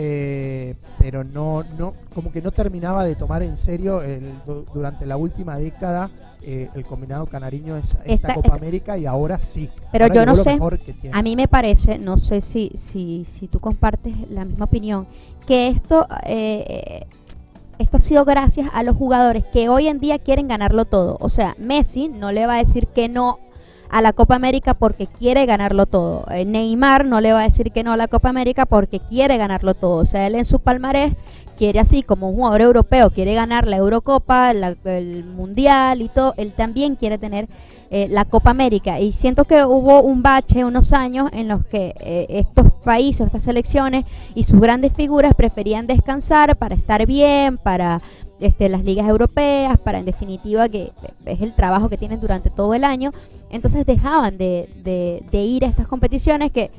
[0.00, 5.04] Eh, pero no, no, como que no terminaba de tomar en serio el- du- durante
[5.06, 6.08] la última década
[6.40, 9.68] eh, el combinado canariño esa- esta, Esta- Copa América y ahora sí.
[9.90, 10.56] Pero Ahora yo no sé.
[11.12, 15.08] A mí me parece, no sé si, si, si tú compartes la misma opinión,
[15.48, 17.04] que esto, eh,
[17.80, 21.16] esto ha sido gracias a los jugadores que hoy en día quieren ganarlo todo.
[21.20, 23.40] O sea, Messi no le va a decir que no
[23.90, 26.24] a la Copa América porque quiere ganarlo todo.
[26.30, 29.36] Eh, Neymar no le va a decir que no a la Copa América porque quiere
[29.38, 29.96] ganarlo todo.
[29.96, 31.14] O sea, él en su palmarés
[31.56, 36.34] quiere así como un jugador europeo, quiere ganar la Eurocopa, la- el Mundial y todo,
[36.36, 37.48] él también quiere tener
[37.90, 39.00] eh, la Copa América.
[39.00, 43.44] Y siento que hubo un bache unos años en los que eh, estos países, estas
[43.44, 48.02] selecciones y sus grandes figuras preferían descansar para estar bien, para
[48.40, 50.92] este, las ligas europeas, para en definitiva que
[51.26, 53.10] es el trabajo que tienen durante todo el año.
[53.50, 56.70] Entonces dejaban de, de- de ir a estas competiciones que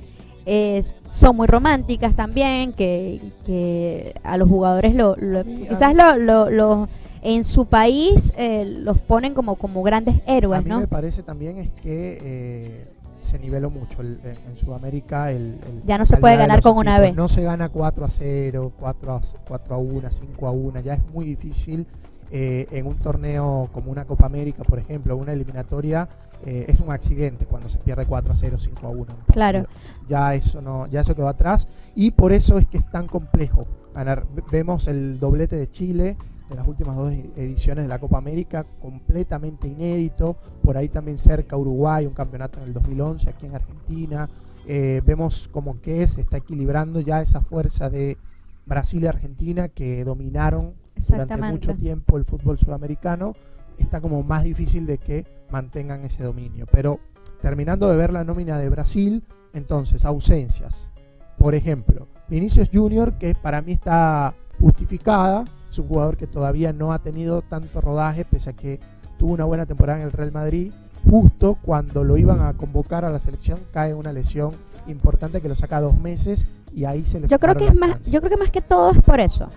[0.46, 6.18] eh, son muy románticas también, que, que a los jugadores lo, a quizás mí- lo,
[6.18, 6.90] lo- lo-
[7.22, 10.80] en su país eh, los ponen como, como grandes A héroes, mí ¿no?
[10.80, 12.88] me parece también es que eh,
[13.30, 15.32] se niveló mucho el- en, en Sudamérica.
[15.32, 17.00] El, el- Ya no se puede de ganar con una.
[17.00, 17.12] B.
[17.14, 20.80] No se gana 4 a 0, 4 a, 4 a 1, 5 a 1.
[20.82, 21.86] Ya es muy difícil
[22.32, 26.08] eh, en un torneo como una Copa América, por ejemplo, una eliminatoria.
[26.46, 29.02] eh, es un accidente cuando se pierde 4 a 0, 5 a 1.
[29.02, 29.66] en un Claro.
[30.08, 31.68] Ya eso, no, ya eso quedó atrás.
[31.96, 34.26] Y por eso es que es tan complejo ganar.
[34.52, 36.16] Vemos el doblete de Chile
[36.50, 40.36] de las últimas dos ediciones de la Copa América, completamente inédito.
[40.64, 44.30] Por ahí también cerca Uruguay, un campeonato en el 2011 aquí en Argentina.
[44.68, 48.18] Eh, vemos como que se está equilibrando ya esa fuerza de
[48.66, 50.74] Brasil y Argentina que dominaron
[51.08, 53.34] durante mucho tiempo el fútbol sudamericano.
[53.78, 56.66] Está como más difícil de que mantengan ese dominio.
[56.72, 57.00] Pero
[57.42, 60.90] terminando de ver la nómina de Brasil, entonces ausencias.
[61.38, 66.92] Por ejemplo, Vinicius Junior, que para mí está justificada, es un jugador que todavía no
[66.94, 68.80] ha tenido tanto rodaje, pese a que
[69.18, 70.72] tuvo una buena temporada en el Real Madrid.
[71.10, 74.52] Justo cuando lo iban a convocar a la selección, cae una lesión
[74.88, 78.02] importante que lo saca dos meses y ahí se le Yo creo que es más,
[78.10, 79.48] yo creo que más que todo es por eso.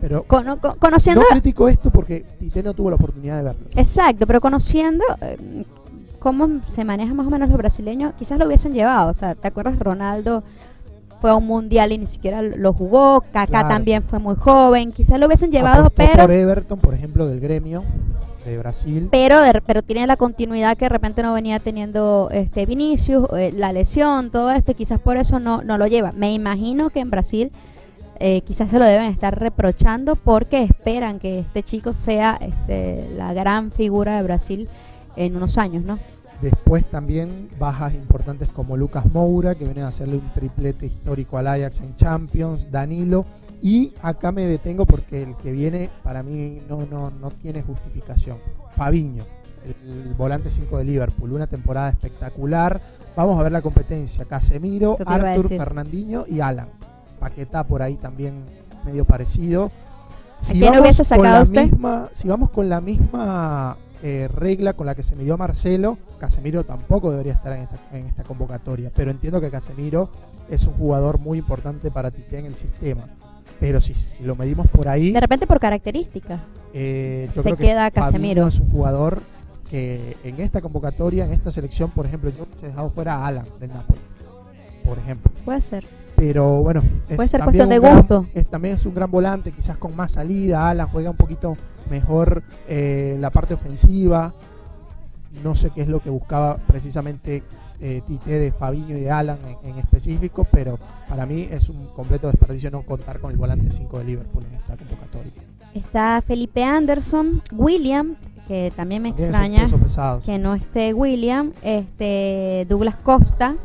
[0.00, 3.66] Pero Cono- co- conociendo, no critico esto porque Tite no tuvo la oportunidad de verlo.
[3.76, 5.64] exacto, pero conociendo eh,
[6.18, 9.10] cómo se manejan más o menos los brasileños, quizás lo hubiesen llevado.
[9.10, 9.78] O sea, ¿te acuerdas?
[9.78, 10.42] Ronaldo
[11.26, 13.20] fue a un mundial y ni siquiera lo jugó.
[13.32, 13.68] Kaká Claro.
[13.68, 14.92] también fue muy joven.
[14.92, 17.82] Quizás lo hubiesen llevado, Apostó pero por Everton, por ejemplo, del gremio
[18.44, 19.08] de Brasil.
[19.10, 23.50] pero de- pero tiene la continuidad que de repente no venía teniendo este Vinicius, eh,
[23.52, 26.12] la lesión, todo esto, y quizás por eso no, no lo lleva.
[26.12, 27.50] Me imagino que en Brasil
[28.20, 33.34] eh, quizás se lo deben estar reprochando porque esperan que este chico sea este, la
[33.34, 34.68] gran figura de Brasil
[35.16, 35.98] en unos años, ¿no?
[36.40, 41.46] Después también bajas importantes como Lucas Moura, que viene a hacerle un triplete histórico al
[41.46, 43.24] Ajax en Champions, Danilo.
[43.62, 48.36] Y acá me detengo porque el que viene para mí no, no, no tiene justificación.
[48.76, 49.24] Fabiño,
[49.64, 52.80] el, el volante 5 de Liverpool, una temporada espectacular.
[53.16, 54.26] Vamos a ver la competencia.
[54.26, 55.48] Casemiro, Arthur.
[55.48, 56.68] Fernandinho y Alan.
[57.18, 58.44] Paqueta por ahí también
[58.84, 59.70] medio parecido.
[60.40, 61.62] Si quién vamos hubiese con sacado la usted?
[61.62, 63.76] misma, si vamos con la misma
[64.08, 68.06] eh, regla con la que se midió Marcelo, Casemiro tampoco debería estar en esta, en
[68.06, 68.92] esta convocatoria.
[68.94, 70.10] Pero entiendo que Casemiro
[70.48, 73.08] es un jugador muy importante para Tite en el sistema.
[73.58, 76.40] Pero si, si lo medimos por ahí, De repente por características.
[76.72, 78.46] eh, yo se creo queda Casemiro.
[78.46, 79.22] es un jugador
[79.68, 83.46] que en esta convocatoria, en esta selección, por ejemplo, yo hubiese dejado fuera a Alan
[83.58, 83.98] del Napoli,
[84.84, 85.32] por ejemplo.
[85.44, 85.84] Puede ser.
[86.16, 86.82] Pero bueno,
[87.14, 88.26] Puede ser también cuestión de gran- gusto.
[88.34, 90.68] es- también es un gran volante, quizás con más salida.
[90.70, 91.56] Alan juega un poquito
[91.90, 94.32] mejor eh, la parte ofensiva.
[95.44, 97.42] No sé qué es lo que buscaba precisamente
[97.80, 101.86] eh, Tite de Fabinho y de Alan en, en específico, pero para mí es un
[101.88, 105.32] completo desperdicio no contar con el volante 5 de Liverpool en esta convocatoria.
[105.74, 108.14] Está Felipe Anderson, William,
[108.48, 113.56] que también me También extraña que no esté William, este Douglas Costa,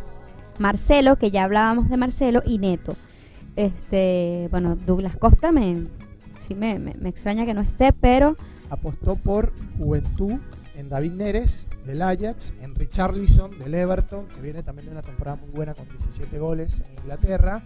[0.61, 2.95] Marcelo, que ya hablábamos de Marcelo, y Neto.
[3.55, 5.83] Este, bueno, Douglas Costa me
[6.39, 8.35] sí me, me- extraña que no esté, pero
[8.69, 10.39] apostó por Juventud
[10.75, 15.37] en David Neres del Ajax, en Richarlison del Everton, que viene también de una temporada
[15.37, 17.61] muy buena con 17 goles en Inglaterra.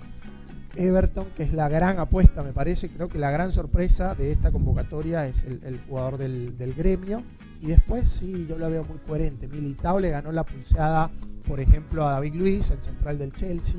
[0.76, 4.52] Everton, que es la gran apuesta, me parece, creo que la gran sorpresa de esta
[4.52, 7.22] convocatoria es el, el jugador del, del gremio.
[7.66, 9.48] Y después sí, yo lo veo muy coherente.
[9.48, 11.10] Militao le ganó la pulseada,
[11.48, 13.76] por ejemplo, a David Luiz, el central del Chelsea.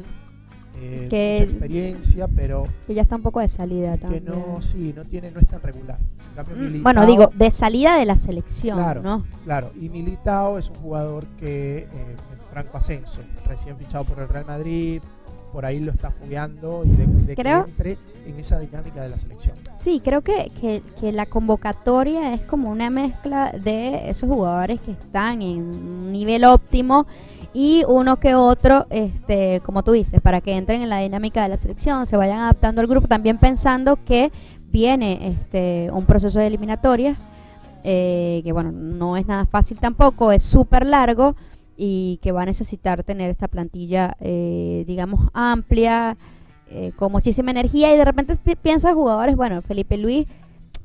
[0.78, 4.24] Eh, Que mucha experiencia, pero que ya está un poco de salida que también.
[4.26, 5.98] no, sí, no tiene, no es tan regular.
[6.00, 9.02] En cambio, Mm, Militao- Bueno, digo, de salida de la selección, Claro.
[9.02, 9.24] ¿no?
[9.44, 14.28] Claro, y Militao es un jugador que eh, en franco ascenso, recién fichado por el
[14.28, 15.00] Real Madrid,
[15.56, 19.08] por ahí lo está fogueando y de, de Creo- que entre en esa dinámica de
[19.08, 19.54] la selección.
[19.74, 24.90] Sí, creo que, que, que la convocatoria es como una mezcla de esos jugadores que
[24.90, 27.06] están en un nivel óptimo
[27.54, 31.48] y uno que otro, este, como tú dices, para que entren en la dinámica de
[31.48, 34.30] la selección, se vayan adaptando al grupo, también pensando que
[34.70, 37.16] viene este, un proceso de eliminatorias,
[37.82, 41.34] eh, que bueno, no es nada fácil tampoco, es súper largo
[41.76, 46.16] y que va a necesitar tener esta plantilla, eh, digamos, amplia,
[46.70, 50.26] eh, con muchísima energía y de repente pi- piensas jugadores, bueno, Felipe Luis,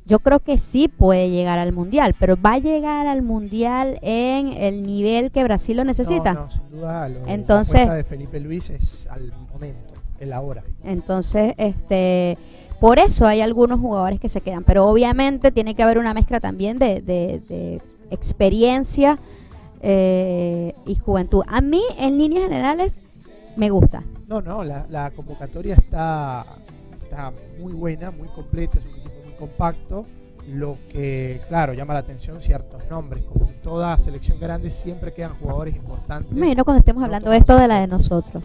[0.05, 4.49] yo creo que sí puede llegar al mundial, pero va a llegar al mundial en
[4.49, 6.33] el nivel que Brasil lo necesita.
[6.33, 10.63] No, no, sin duda, lo, Entonces- la de Felipe Luis es al momento, el ahora.
[10.83, 12.37] Entonces, este,
[12.79, 16.39] por eso hay algunos jugadores que se quedan, pero obviamente tiene que haber una mezcla
[16.39, 19.19] también de, de- de experiencia
[19.81, 21.43] eh, y juventud.
[21.47, 23.01] A mí, en líneas generales,
[23.55, 24.03] me gusta.
[24.27, 26.45] No, no, la, la convocatoria está,
[27.03, 30.05] está muy buena, muy completa, es un equipo muy compacto.
[30.49, 35.33] Lo que, claro, llama la atención ciertos nombres, como en toda selección grande siempre quedan
[35.35, 36.35] jugadores importantes.
[36.35, 38.43] Imagino cuando estemos No hablando todos esto de la de nosotros.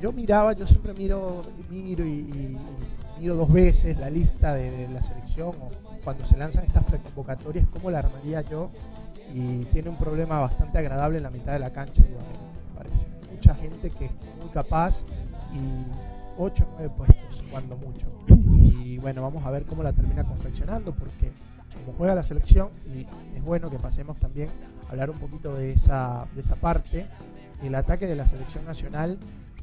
[0.00, 2.58] Yo miraba, yo siempre miro, miro y, y-
[3.16, 5.70] y miro dos veces la lista de, de la selección o
[6.06, 8.70] cuando se lanzan estas preconvocatorias, cómo la armaría yo.
[9.34, 13.08] Y tiene un problema bastante agradable en la mitad de la cancha, me parece.
[13.32, 15.02] Mucha gente que es muy capaz
[15.52, 18.06] y 8 o 9 puestos, cuando mucho.
[18.56, 21.32] Y bueno, vamos a ver cómo la termina confeccionando, porque
[21.74, 23.04] como juega la selección, y
[23.36, 24.48] es bueno que pasemos también
[24.86, 27.08] a hablar un poquito de esa, de esa parte,
[27.64, 29.18] el ataque de la selección nacional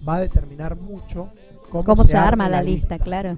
[0.05, 1.29] va a determinar mucho
[1.69, 2.99] cómo, ¿Cómo se arma la lista?
[2.99, 3.37] Claro,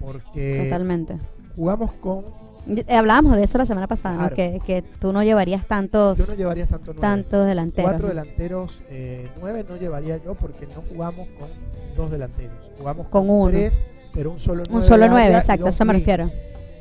[0.00, 1.18] Porque totalmente.
[1.54, 2.45] jugamos con.
[2.68, 6.34] Eh, Hablábamos de eso la semana pasada, que, que tú no llevarías tantos, Yo no
[6.34, 7.00] llevaría tanto nueve.
[7.00, 7.90] tantos delanteros.
[7.90, 11.48] Cuatro delanteros, eh, nueve no llevaría yo porque no jugamos con
[11.96, 12.56] dos delanteros.
[12.78, 13.50] Jugamos Con con, uno.
[13.50, 14.86] tres, pero un solo Un nueve.
[14.86, 16.24] solo de nueve, exacto, a eso me refiero.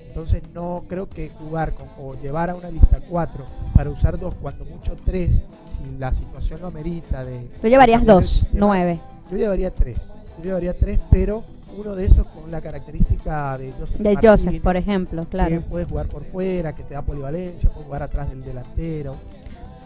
[0.07, 4.33] Entonces no creo que jugar con o llevar a una lista cuatro para usar dos,
[4.41, 7.49] cuando mucho tres, si la situación lo amerita de.
[7.61, 8.99] Tú llevarías dos, sistema, nueve.
[9.29, 10.13] Yo llevaría tres.
[10.39, 11.43] Yo llevaría tres, pero
[11.77, 15.61] uno de esos con la característica de Joseph De Martínez, Joseph, por ejemplo, que claro.
[15.61, 19.15] puede jugar por fuera, que te da polivalencia, puede jugar atrás del delantero.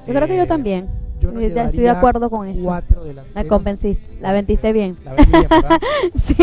[0.08, 0.88] Yo creo que yo Eh, también.
[1.20, 2.64] yo no Eh, ya estoy de acuerdo con eso.
[2.64, 3.36] Cuatro delanteros.
[3.36, 4.98] La convenciste, la vendiste bien.
[5.04, 5.32] La vendí
[6.16, 6.36] sí,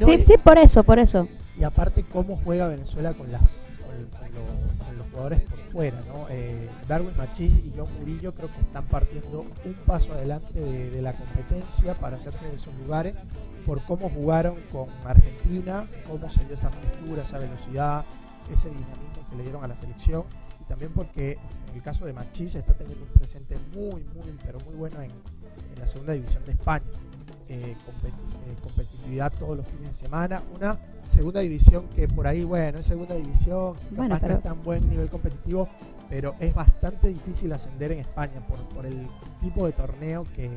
[0.00, 1.28] no, sí, sí, por eso, por eso.
[1.58, 5.96] y aparte cómo juega Venezuela con las con, con los, con los jugadores por fuera,
[6.08, 6.26] ¿no?
[6.30, 11.02] Eh, Darwin Machís y John Murillo creo que están partiendo un paso adelante de, de
[11.02, 13.14] la competencia para hacerse de esos lugares
[13.68, 18.02] por cómo jugaron con Argentina, cómo se dio esa frescura, esa velocidad,
[18.50, 20.24] ese dinamismo que le dieron a la selección
[20.58, 21.32] y también porque
[21.68, 25.10] en el caso de Machís está teniendo un presente muy, muy, pero muy bueno en,
[25.10, 26.86] en la segunda división de España.
[27.50, 30.78] Eh, eh, competitividad todos los fines de semana, una
[31.10, 34.88] segunda división que por ahí, bueno, es segunda división, capaz Bueno, no es tan buen
[34.88, 35.68] nivel competitivo,
[36.08, 39.06] pero es bastante difícil ascender en España por, por el
[39.42, 40.56] tipo de torneo que,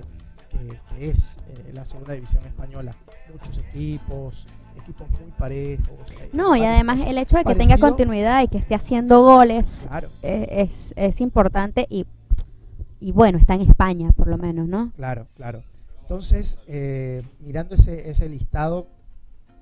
[0.52, 2.94] que- que es eh, la segunda división española.
[3.32, 4.48] Muchos equipos,
[4.82, 5.90] equipos muy parejos.
[6.20, 9.86] eh, No, y además el hecho de que tenga continuidad y que esté haciendo goles
[9.88, 12.06] Claro, eh, es, es importante y,
[13.00, 14.92] y bueno, está en España por lo menos, ¿no?
[14.96, 15.64] claro, claro.
[16.02, 18.88] Entonces, eh, mirando ese, ese listado,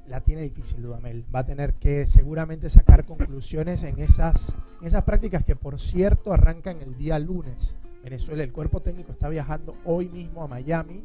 [0.07, 1.23] la tiene difícil Dudamel.
[1.33, 6.33] Va a tener que seguramente sacar conclusiones en esas, en esas prácticas que, por cierto,
[6.33, 7.77] arrancan el día lunes.
[8.03, 11.03] Venezuela, el cuerpo técnico está viajando hoy mismo a Miami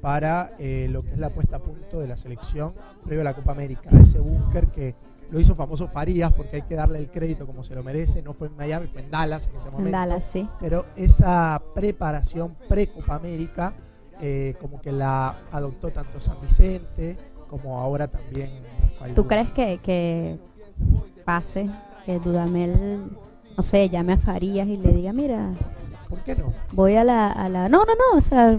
[0.00, 2.72] para eh, lo que es la puesta a punto de la selección
[3.04, 3.90] previo a la Copa América.
[4.00, 4.94] Ese búnker que
[5.30, 8.22] lo hizo famoso Farías, porque hay que darle el crédito como se lo merece.
[8.22, 9.86] No fue en Miami, fue en Dallas en ese momento.
[9.86, 10.48] En Dallas, sí.
[10.60, 13.74] Pero esa preparación pre-Copa América,
[14.20, 17.16] eh, como que la adoptó tanto San Vicente
[17.48, 18.50] como ahora también
[18.82, 19.52] Rafael ¿Tú Dudamel.
[19.52, 20.38] crees que, que
[21.24, 21.68] pase,
[22.04, 23.10] que Dudamel,
[23.56, 25.50] no sé, llame a Farías y le diga, mira,
[26.08, 26.52] ¿Por qué no?
[26.72, 27.30] voy a la...
[27.30, 27.68] A la...
[27.68, 28.56] No, no, no, o sea,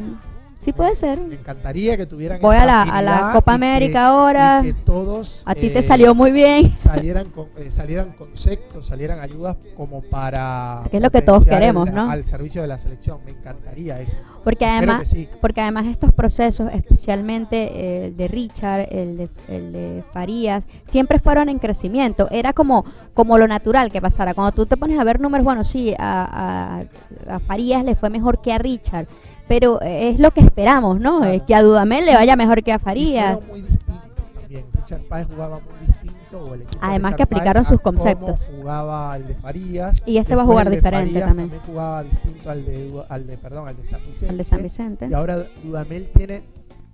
[0.57, 1.25] sí puede ser.
[1.25, 4.59] Me encantaría que tuvieran Voy esa a la, a la Copa que- América ahora.
[4.63, 6.73] que todos A ti te eh, salió muy bien.
[6.77, 11.87] salieran con, eh, salieran conceptos, salieran ayudas como para Que es lo que todos queremos,
[11.87, 12.09] el- ¿no?
[12.09, 13.19] al servicio de la selección.
[13.25, 14.17] Me encantaría eso.
[14.43, 15.27] Porque además, sí.
[15.39, 21.49] porque además estos procesos, especialmente el de Richard, el de, el de Farías, siempre fueron
[21.49, 22.27] en crecimiento.
[22.31, 24.33] Era como, como lo natural que pasara.
[24.33, 26.81] Cuando tú te pones a ver números, bueno, sí, a,
[27.29, 29.07] a- a Farías le fue mejor que a Richard,
[29.47, 31.19] pero eh, es lo que esperamos, ¿no?
[31.19, 31.33] Claro.
[31.33, 33.39] Eh, que a Dudamel le vaya mejor que a Farías.
[33.47, 34.65] muy también.
[34.73, 36.39] Richard Páez jugaba muy distinto.
[36.45, 38.49] o el equipo de Además que aplicaron Páez sus conceptos.
[38.55, 40.03] jugaba el de Farías.
[40.05, 41.51] Y este va a jugar diferente Farías también.
[41.65, 44.31] jugaba distinto al de, al de, perdón, al de San Vicente.
[44.31, 45.07] El de San Vicente.
[45.09, 46.43] Y ahora Dudamel tiene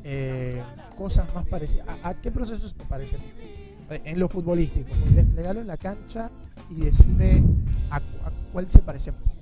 [0.04, 0.62] eh,
[0.98, 1.88] cosas más parecidas.
[2.04, 3.20] ¿A, a qué procesos te parecen?
[3.90, 4.90] Eh, En lo futbolístico.
[5.14, 6.30] Desplegalo en la cancha
[6.70, 7.44] y decime
[7.92, 8.02] a, a
[8.52, 9.40] cuál se parece más.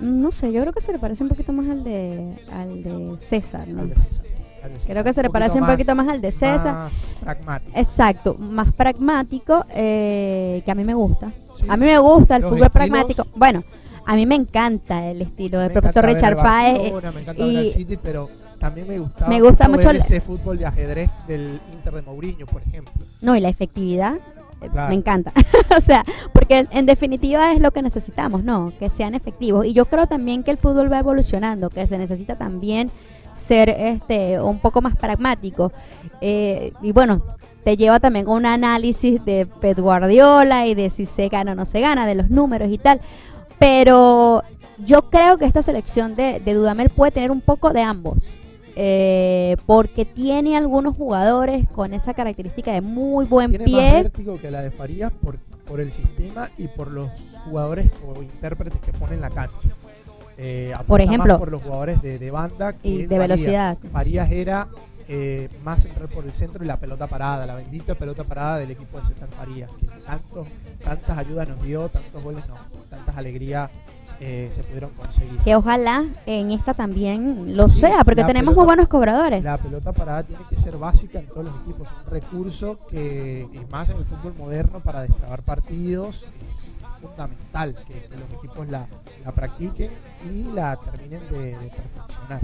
[0.00, 3.18] No sé, yo creo que se le parece un poquito más al de, al de
[3.18, 3.82] César, ¿no?
[3.82, 4.26] Al de César.
[4.62, 4.92] Al de César.
[4.92, 6.74] Creo que se le parece un poquito más al de César.
[6.74, 7.78] Más pragmático.
[7.78, 11.32] Exacto, más pragmático, eh, que a mí me gusta.
[11.54, 13.26] Sí, A mí me gusta el fútbol estilos- pragmático.
[13.34, 13.64] Bueno,
[14.06, 16.92] a mí me encanta el estilo del profesor Richard Páez.
[16.92, 18.30] me encanta ver y- el City, pero
[18.60, 22.46] también me gustaba Me gusta mucho el- ese fútbol de ajedrez del Inter de Mourinho,
[22.46, 22.92] por ejemplo.
[23.20, 24.14] No, y la efectividad,
[24.60, 25.32] Me encanta.
[25.76, 28.72] o sea, porque en definitiva es lo que necesitamos, ¿no?
[28.78, 29.66] Que sean efectivos.
[29.66, 32.90] Y yo creo también que el fútbol va evolucionando, que se necesita también
[33.34, 35.72] ser este un poco más pragmático.
[36.20, 37.22] Eh, y bueno,
[37.64, 41.54] te lleva también a un análisis de Pep Guardiola y de si se gana o
[41.54, 43.00] no se gana, de los números y tal.
[43.58, 44.42] Pero
[44.84, 48.38] yo creo que esta selección de, de Dudamel puede tener un poco de ambos.
[48.80, 54.02] Eh, porque tiene algunos jugadores con esa característica de muy buen Tiene más pie.
[54.04, 57.10] vértigo que la de Farías por, por el sistema y por los
[57.44, 59.68] jugadores o intérpretes que pone en la cancha.
[60.36, 63.20] Eh, Por más ejemplo, por los jugadores de, de banda que Y de Farías.
[63.28, 63.78] velocidad.
[63.92, 64.68] Farías era
[65.08, 68.70] eh, más entrar por el centro y la pelota parada, la bendita pelota parada del
[68.70, 70.46] equipo de César Farías, que tantos,
[70.84, 72.58] tantas ayudas nos dio, tantos goles nos,
[72.88, 73.70] tantas alegrías
[74.20, 75.38] eh, se pudieron conseguir.
[75.40, 79.44] Que ojalá en esta también lo Sí, sea, porque tenemos pelota- muy buenos cobradores.
[79.44, 83.72] La pelota parada tiene que ser básica en todos los equipos, un recurso que, y
[83.72, 88.86] más en el fútbol moderno, para destrabar partidos, es fundamental que, los equipos la,
[89.24, 89.90] la practiquen
[90.28, 92.40] y la terminen de, de perfeccionar.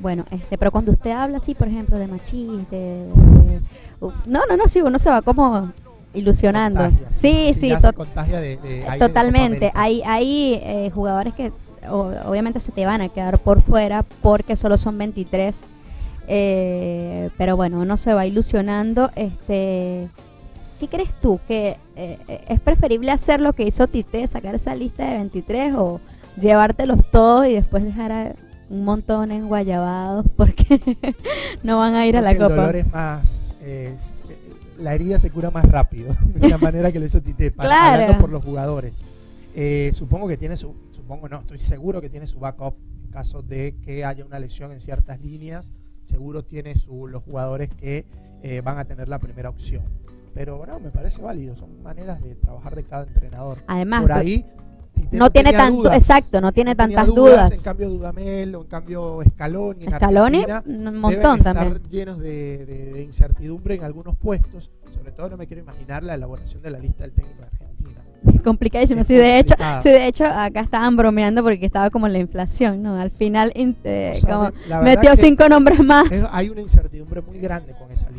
[0.00, 3.60] Bueno, este, pero cuando usted habla así, por ejemplo, de machis, de, de-
[4.00, 5.70] uh, no, no, no, sí, uno se va como
[6.14, 6.80] ilusionando.
[6.82, 9.70] Contagia, Sí, sí, to- se contagia de, de aire totalmente.
[9.74, 11.52] Hay, hay eh, jugadores que
[11.88, 15.56] o- obviamente se te van a quedar por fuera porque solo son 23.
[16.28, 19.10] eh, pero bueno, uno se va ilusionando.
[19.16, 20.08] Este,
[20.78, 21.40] ¿Qué crees tú?
[21.48, 25.74] ¿Que eh, eh, es preferible hacer lo que hizo Tite, sacar esa lista de 23
[25.76, 26.00] o
[26.40, 28.32] llevártelos todos y después dejar a
[28.70, 30.80] un montón en guayabados porque
[31.64, 32.54] no van a ir a la el Copa?
[32.54, 33.56] dolor es más.
[33.62, 34.19] es- eh,
[34.80, 38.02] la herida se cura más rápido, de la manera que lo hizo Tite, para- Claro.
[38.02, 39.02] hablando por los jugadores.
[39.54, 40.74] Eh, supongo que tiene su.
[40.90, 42.74] Supongo no, estoy seguro que tiene su backup
[43.04, 45.68] en caso de que haya una lesión en ciertas líneas.
[46.04, 48.04] Seguro tiene su, los jugadores que
[48.42, 49.82] eh, van a tener la primera opción.
[50.34, 51.56] Pero bueno, me parece válido.
[51.56, 53.62] Son maneras de trabajar de cada entrenador.
[53.66, 54.46] Además, por ahí.
[55.12, 55.96] No tiene tanto, dudas.
[55.96, 57.16] exacto, no tiene No tantas dudas,
[57.50, 57.52] dudas.
[57.52, 59.84] En cambio, Dudamel o en cambio Scaloni.
[59.84, 61.82] en Scaloni, un montón estar también.
[61.90, 64.70] llenos de, de- de incertidumbre en algunos puestos.
[64.94, 68.00] Sobre todo no me quiero imaginar la elaboración de la lista del técnico de Argentina.
[68.44, 69.02] Complicadísimo.
[69.02, 72.96] Sí, de hecho, sí, de hecho, acá estaban bromeando porque estaba como la inflación, ¿no?
[72.96, 76.10] Al final in- eh, O sea, como la verdad metió cinco nombres más.
[76.12, 78.09] es- hay una incertidumbre muy grande con esa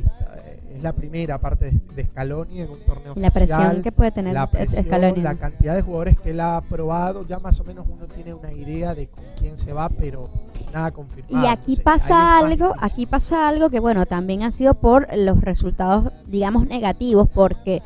[0.82, 4.50] Es la primera parte de, Scaloni en un torneo la presión que puede tener la
[4.50, 5.22] presión, Scaloni.
[5.22, 8.52] la cantidad de jugadores que él ha probado, ya más o menos uno tiene una
[8.52, 10.32] idea de con quién se va, pero
[10.74, 11.46] nada confirmado.
[11.46, 16.12] Y aquí pasa algo, aquí pasa algo que bueno, también ha sido por los resultados,
[16.26, 17.84] digamos, negativos, porque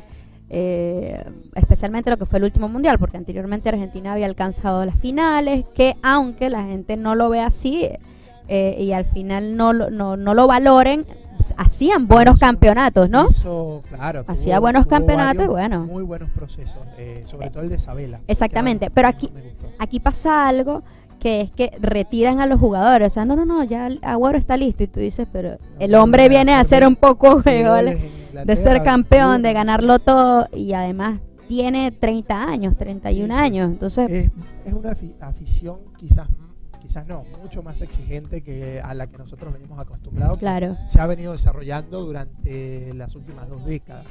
[0.50, 1.22] eh,
[1.54, 5.98] especialmente lo que fue el último mundial, porque anteriormente Argentina había alcanzado las finales, que
[6.02, 7.90] aunque la gente no lo ve así
[8.48, 11.06] eh, y al final no, no, no lo valoren,
[11.58, 13.26] hacían buenos Hizo- campeonatos, ¿no?
[13.30, 15.86] hizo, claro, Hacía tuvo- buenos tuvo campeonatos y bueno.
[15.86, 18.20] Muy buenos procesos, eh, sobre todo el de Isabela.
[18.28, 19.32] Exactamente, pero aquí-.
[19.80, 20.84] Aquí pasa algo
[21.20, 23.08] que es que retiran a los jugadores.
[23.08, 24.84] O sea, no, no, no, ya Agüero está listo.
[24.84, 29.54] Y tú dices, pero el hombre viene a hacer un poco de ser campeón, de
[29.54, 30.48] ganarlo todo.
[30.54, 33.68] Y además tiene 30 años, 31 años.
[33.72, 34.32] Entonces es,
[34.66, 36.28] es una afición quizás
[36.86, 40.38] quizás no, mucho más exigente que a la que nosotros venimos acostumbrados.
[40.38, 40.78] Claro.
[40.88, 44.06] se ha venido desarrollando durante las últimas dos décadas.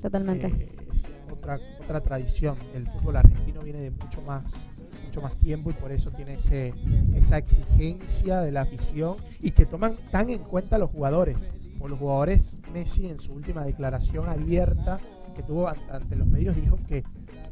[0.00, 0.46] Totalmente.
[0.46, 2.56] Eh, es otra, otra tradición.
[2.74, 4.70] El fútbol argentino viene de mucho más
[5.04, 6.72] mucho más tiempo y por eso tiene ese,
[7.16, 11.50] esa exigencia de la afición y que toman tan en cuenta los jugadores.
[11.72, 15.00] Como los jugadores, Messi en su última declaración abierta
[15.34, 17.02] que tuvo ante los medios dijo que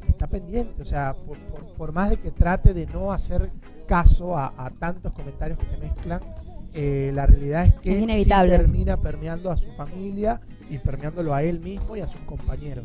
[0.09, 1.16] está pendiente, o sea,
[1.76, 3.51] por, más de que trate de no hacer
[3.89, 6.20] caso a, tantos comentarios que se mezclan,
[6.74, 11.97] eh, la realidad es que termina permeando a su familia y permeándolo a él mismo
[11.97, 12.84] y a sus compañeros.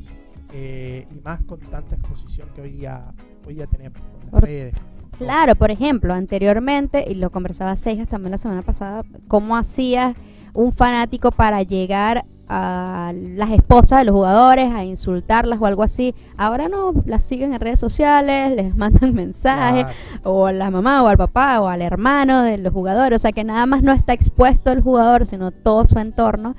[0.54, 3.14] Eh, y más con tanta exposición que hoy día,
[3.46, 4.74] hoy día tenemos con las redes.
[5.18, 10.16] Claro, por ejemplo, anteriormente, y lo conversaba Cejas también la semana pasada, cómo hacía
[10.54, 16.14] un fanático para llegar a las esposas de los jugadores, a insultarlas o algo así.
[16.38, 19.88] Ahora no, las siguen en redes sociales, les mandan mensajes,
[20.24, 23.20] o a la mamá o al papá o al hermano de los jugadores.
[23.20, 26.56] O sea que nada más no está expuesto el jugador, sino todo su entorno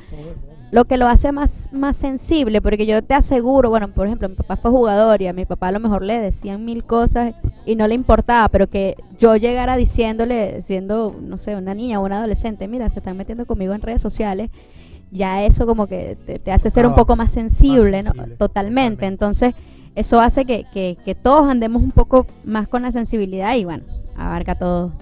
[0.74, 4.34] lo que lo hace más, más sensible, porque yo te aseguro, bueno, por ejemplo, mi
[4.34, 7.32] papá fue jugador y a mi papá a lo mejor le decían mil cosas
[7.64, 12.04] y no le importaba, pero que yo llegara diciéndole, siendo, no sé, una niña o
[12.04, 14.50] un adolescente, mira, se están metiendo conmigo en redes sociales,
[15.14, 18.12] ya eso como que te, hace ser un poco más sensible, ¿no?
[18.36, 19.06] Totalmente.
[19.06, 19.54] Entonces,
[19.94, 23.84] eso hace que, que, todos andemos un poco más con la sensibilidad y bueno,
[24.16, 24.92] abarca todo,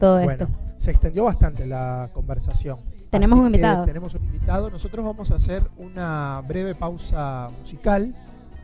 [0.00, 2.78] todo bueno, Se extendió bastante la conversación.
[3.10, 3.84] Tenemos un invitado.
[3.84, 4.70] Tenemos un invitado.
[4.70, 8.12] Nosotros vamos a hacer una breve pausa musical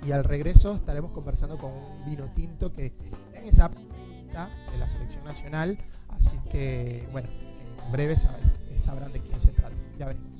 [0.04, 2.92] y al regreso estaremos conversando con un vino tinto que
[3.32, 5.78] en esa de la selección nacional.
[6.08, 7.28] Así que, bueno,
[7.86, 9.76] en breve sabrán de quién se trata.
[9.98, 10.39] Ya veremos.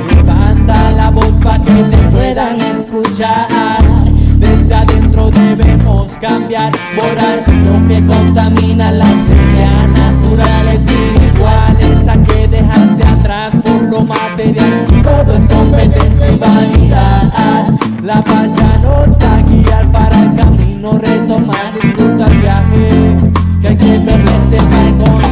[0.15, 3.79] Levanta la voz para que te puedan escuchar.
[4.37, 13.07] Desde adentro debemos cambiar, borrar lo que contamina la esencia natural, espiritual, esa que dejaste
[13.07, 14.85] atrás por lo material.
[15.03, 17.31] Todo es competencia y vanidad.
[18.03, 23.15] La pacha nota guiar para el camino, retomar, disfrutar viaje.
[23.61, 25.30] Que hay que perderse para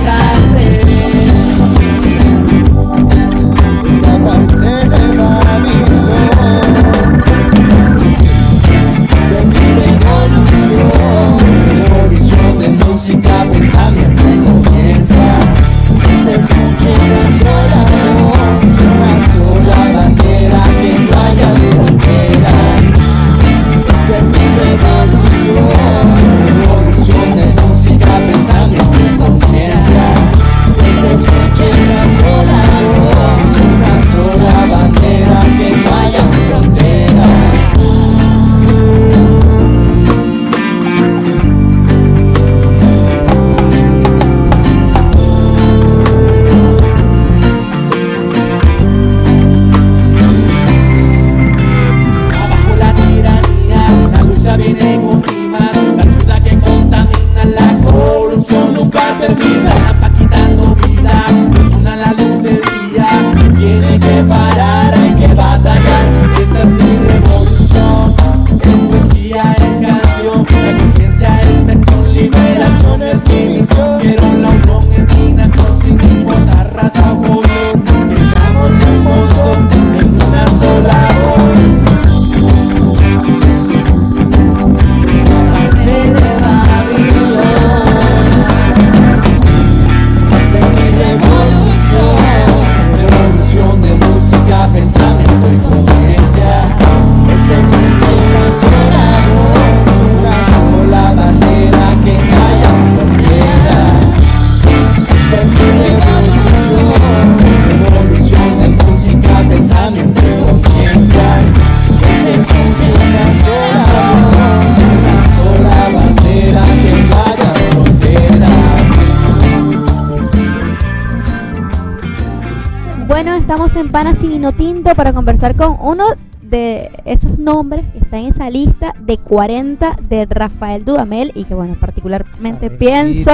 [124.95, 126.05] Para conversar con uno
[126.41, 131.53] de esos nombres que está en esa lista de 40 de Rafael Dudamel y que
[131.53, 133.31] bueno, particularmente Esa pienso,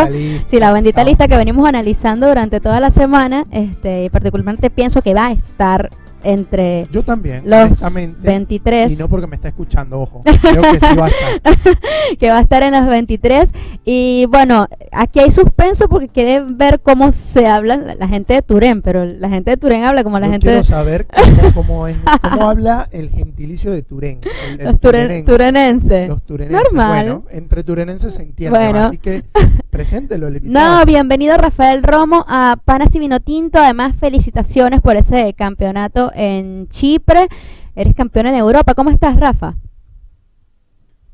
[0.47, 1.05] si la bendita Ah.
[1.05, 5.89] lista que venimos analizando durante toda la semana, este, particularmente pienso que va a estar
[6.25, 8.19] entre Yo también, los honestamente.
[8.21, 10.23] 23 Y no porque me está escuchando, ojo.
[10.41, 11.57] Creo que sí va a estar.
[12.19, 13.51] que va a estar en los 23.
[13.85, 18.41] Y bueno, aquí hay suspenso porque quieren ver cómo se habla la, la gente de
[18.41, 21.53] Turén, pero la gente de Turén habla como la Yo gente quiero de saber cómo,
[21.53, 24.19] cómo es, cómo habla el gentilicio de Turén.
[24.49, 25.25] el- el los turen- turenense.
[25.25, 26.07] turenenses.
[26.09, 26.63] Los turenenses.
[26.71, 27.03] Normal.
[27.05, 28.57] Bueno, entre turenenses se entiende.
[28.57, 28.85] Bueno.
[28.85, 29.23] Así que
[29.69, 30.79] preséntelo, el invitado.
[30.79, 33.59] No, bienvenido Rafael Romo a Panas y Vino Tinto.
[33.59, 37.27] Además, felicitaciones por ese campeonato en Chipre.
[37.75, 38.73] Eres campeón en Europa.
[38.73, 39.55] ¿Cómo estás, Rafa?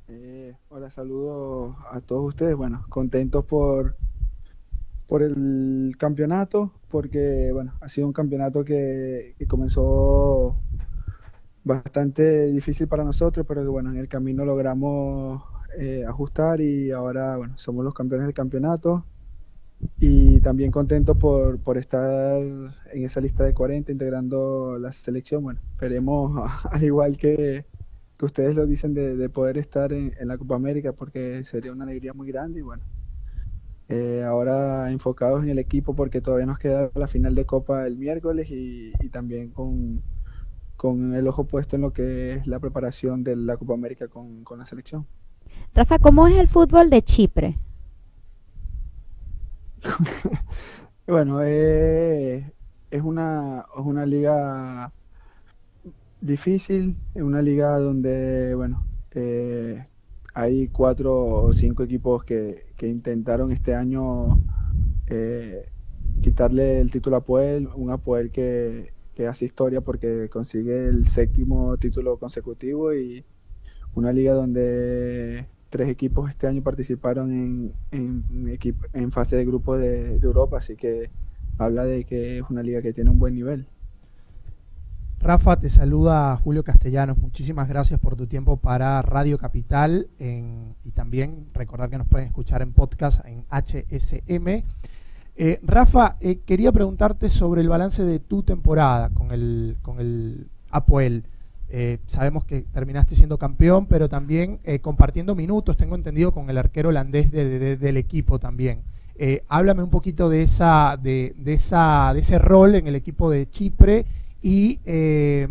[0.08, 2.56] Eh, hola, saludos a todos ustedes.
[2.56, 3.96] Bueno, contentos por,
[5.08, 10.56] por el campeonato, porque bueno, ha sido un campeonato que, que comenzó
[11.64, 15.44] bastante difícil para nosotros, pero que bueno, en el camino logramos
[15.78, 19.06] eh, ajustar y ahora bueno, somos los campeones del campeonato.
[20.00, 25.44] Y también contento por, por estar en esa lista de 40 integrando la selección.
[25.44, 27.66] Bueno, esperemos, al igual que,
[28.18, 31.72] que ustedes lo dicen, de, de poder estar en, en la Copa América, porque sería
[31.72, 32.60] una alegría muy grande.
[32.60, 32.84] Y bueno,
[33.90, 37.98] eh, ahora enfocados en el equipo, porque todavía nos queda la final de Copa el
[37.98, 40.02] miércoles y, y también con,
[40.78, 44.44] con el ojo puesto en lo que es la preparación de la Copa América con,
[44.44, 45.06] con la selección.
[45.76, 47.58] Rafa, ¿cómo es el fútbol de Chipre?
[51.08, 52.52] Bueno, eh,
[52.92, 54.92] es una, es una liga
[56.22, 59.86] difícil, es una liga donde, bueno, eh,
[60.34, 64.40] hay cuatro o cinco equipos que, que intentaron este año
[65.08, 65.70] eh,
[66.22, 71.78] quitarle el título a Apoel, un Apoel que, que hace historia porque consigue el séptimo
[71.78, 73.26] título consecutivo y
[73.96, 77.74] una liga donde tres equipos este año participaron en,
[78.94, 81.10] en, fase de grupo de, Europa, así que
[81.58, 83.66] habla de que es una liga que tiene un buen nivel.
[85.20, 87.18] Rafa, te saluda Julio Castellanos.
[87.18, 92.62] Muchísimas gracias por tu tiempo para Radio Capital y también recordar que nos pueden escuchar
[92.62, 94.64] en podcast en HSM.
[95.38, 100.50] Eh, Rafa, eh, quería preguntarte sobre el balance de tu temporada con el, con el
[100.70, 101.26] Apoel.
[101.74, 106.58] Eh, sabemos que terminaste siendo campeón, pero también eh, compartiendo minutos, tengo entendido, con el
[106.58, 108.82] arquero holandés de- de- del equipo también.
[109.16, 113.50] Eh, háblame un poquito de esa, de, esa, de ese rol en el equipo de
[113.50, 114.06] Chipre
[114.42, 115.48] y eh,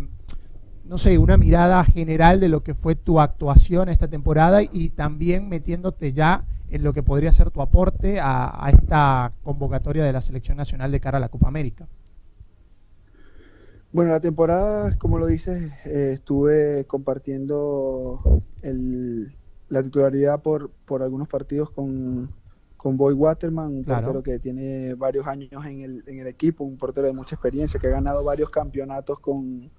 [0.85, 5.47] no sé, una mirada general de lo que fue tu actuación esta temporada y también
[5.49, 10.57] metiéndote ya en lo que podría ser tu aporte a esta convocatoria de la selección
[10.57, 11.87] nacional de cara a la Copa América.
[13.91, 18.21] Bueno, la temporada, como lo dices, eh, estuve compartiendo
[18.61, 19.35] el-
[19.69, 22.29] la titularidad por, por algunos partidos con,
[22.77, 24.13] con Boy Waterman, un Claro.
[24.13, 27.79] portero que tiene varios años en el, en el equipo, un portero de mucha experiencia,
[27.79, 29.69] que ha ganado varios campeonatos con,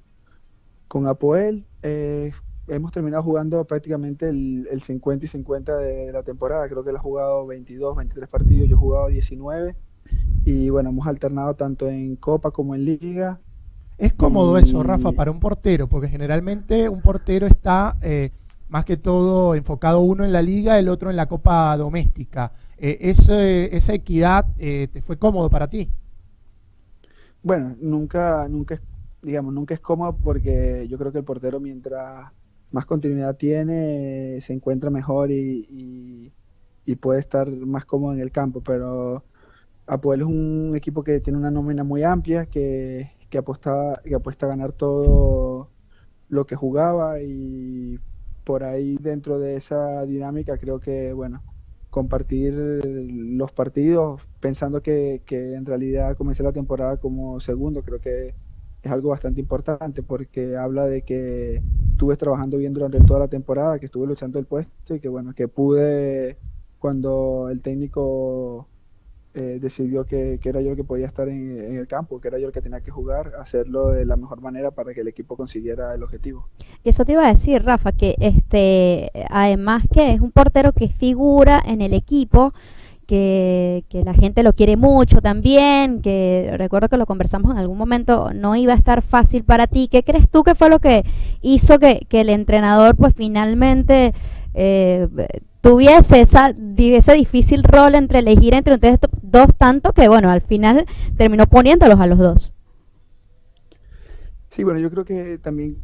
[0.89, 1.65] con Apoel.
[1.83, 2.33] Eh,
[2.69, 6.97] hemos terminado jugando prácticamente el, el 50 y 50 de la temporada, creo que él
[6.97, 9.75] ha jugado 22, 23 partidos, yo he jugado 19.
[10.45, 13.41] Y bueno, hemos alternado tanto en Copa como en Liga.
[13.99, 18.31] Es cómodo eso, Y- Rafa, para un portero, porque generalmente un portero está eh,
[18.69, 22.53] más que todo enfocado uno en la liga, el otro en la Copa Doméstica.
[22.79, 25.89] Eh, ese- esa equidad eh, te fue cómodo para ti.
[27.43, 28.83] Bueno, nunca, nunca, es-
[29.23, 32.31] digamos, nunca es cómodo porque yo creo que el portero mientras
[32.71, 36.33] más continuidad tiene, se encuentra mejor y, y-
[36.87, 39.25] y puede estar más cómodo en el campo, pero
[39.87, 44.45] Apoel es un equipo que tiene una nómina muy amplia, que, que apuesta, que apuesta
[44.45, 45.71] a ganar todo
[46.29, 47.99] lo que jugaba y
[48.45, 51.43] por ahí dentro de esa dinámica creo que, bueno,
[51.89, 58.35] compartir los partidos pensando que, que en realidad comencé la temporada como segundo, creo que
[58.83, 63.79] es algo bastante importante porque habla de que estuve trabajando bien durante toda la temporada,
[63.79, 66.37] que estuve luchando el puesto y que bueno, que pude
[66.79, 68.69] cuando el técnico
[69.35, 72.39] eh, decidió que, que era yo el que podía estar en, el campo, que era
[72.39, 75.37] yo el que tenía que jugar, hacerlo de la mejor manera para que el equipo
[75.37, 76.49] consiguiera el objetivo.
[76.85, 80.89] Y eso te iba a decir, Rafa, que este, además que es un portero que
[80.89, 82.53] figura en el equipo,
[83.07, 87.79] que, que la gente lo quiere mucho también, que recuerdo que lo conversamos en algún
[87.79, 89.89] momento, no iba a estar fácil para ti.
[89.91, 91.05] ¿Qué crees tú que fue lo que
[91.41, 94.13] hizo que, que el entrenador pues finalmente
[94.55, 95.09] eh,
[95.63, 100.85] tuviese esa, ese difícil rol entre elegir entre ustedes dos tanto que bueno, al final
[101.17, 102.55] terminó poniéndolos a los dos?
[104.51, 105.79] Sí, bueno, yo creo que también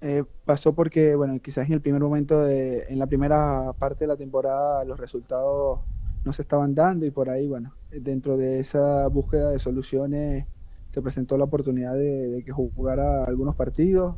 [0.00, 4.08] eh, pasó porque, bueno, quizás en el primer momento, de, en la primera parte de
[4.08, 5.80] la temporada, los resultados
[6.24, 10.46] no se estaban dando y por ahí, bueno, dentro de esa búsqueda de soluciones
[10.92, 14.16] se presentó la oportunidad de, que jugara algunos partidos.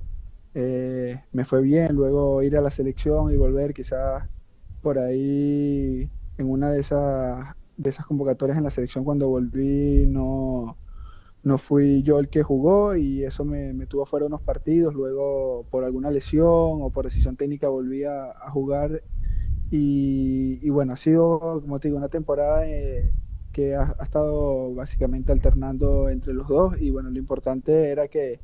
[0.54, 4.24] Eh, me fue bien, luego ir a la selección y volver quizás
[4.82, 10.76] por ahí en una de esas, de esas convocatorias en la selección cuando volví no,
[11.42, 15.84] no fui yo el que jugó y eso me, tuvo fuera unos partidos, luego por
[15.84, 19.02] alguna lesión o por decisión técnica volví a, jugar.
[19.70, 23.10] Y, bueno, ha sido, como te digo, una temporada eh,
[23.52, 26.80] que ha, estado básicamente alternando entre los dos.
[26.80, 28.40] Y bueno, lo importante era que,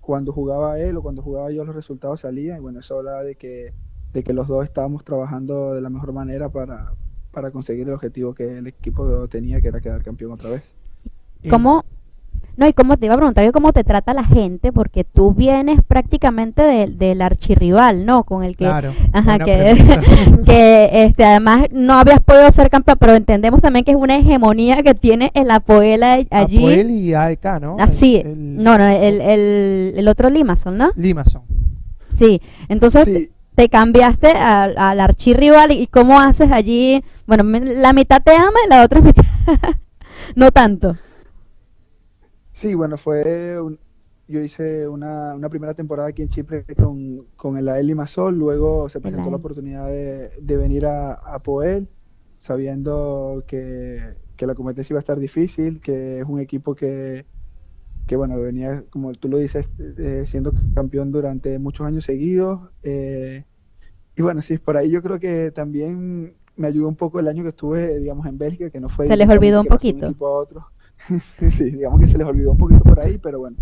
[0.00, 2.58] cuando jugaba él o cuando jugaba yo los resultados salían.
[2.58, 3.74] Y bueno, eso habla de que,
[4.14, 6.92] de que los dos estábamos trabajando de la mejor manera para,
[7.32, 10.62] para conseguir el objetivo que el equipo tenía, que era quedar campeón otra vez.
[11.50, 11.84] ¿Cómo,
[12.56, 15.80] no, y cómo te iba a preguntar cómo te trata la gente, porque tú vienes
[15.82, 18.22] prácticamente del archirrival, ¿no?
[18.22, 19.98] Con el que, ajá, que,
[20.46, 24.82] que este, además no habías podido ser campeón, pero entendemos también que es una hegemonía
[24.84, 26.58] que tiene el Apoela allí.
[26.58, 27.76] Apoel y AEK, ¿no?
[27.80, 30.92] Así, ah, no, no, el, el, el otro Limason, ¿no?
[30.94, 31.42] Limason.
[32.10, 38.32] Sí, entonces te cambiaste al, al archirrival y cómo haces allí, bueno, la mitad te
[38.32, 39.24] ama y la otra mitad
[40.36, 40.94] no tanto.
[42.52, 43.58] Sí, bueno, fue
[44.26, 47.94] yo hice una, una, primera temporada aquí en Chipre con, con el AEL
[48.32, 51.88] luego se presentó la oportunidad de, de venir a, a, Poel,
[52.38, 57.26] sabiendo que, que, la competencia iba a estar difícil, que es un equipo que,
[58.06, 62.60] que bueno, venía, como tú lo dices, eh, siendo campeón durante muchos años seguidos.
[62.82, 63.44] Eh,
[64.16, 67.42] y bueno, sí, por ahí yo creo que también me ayudó un poco el año
[67.42, 69.06] que estuve, digamos, en Bélgica, que no fue...
[69.06, 70.08] Se les olvidó un poquito.
[70.08, 70.14] Un
[71.50, 73.56] sí, digamos que se les olvidó un poquito por ahí, pero bueno,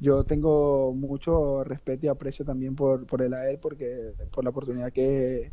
[0.00, 4.92] yo tengo mucho respeto y aprecio también por, por el AEL, porque, por la oportunidad
[4.92, 5.52] que,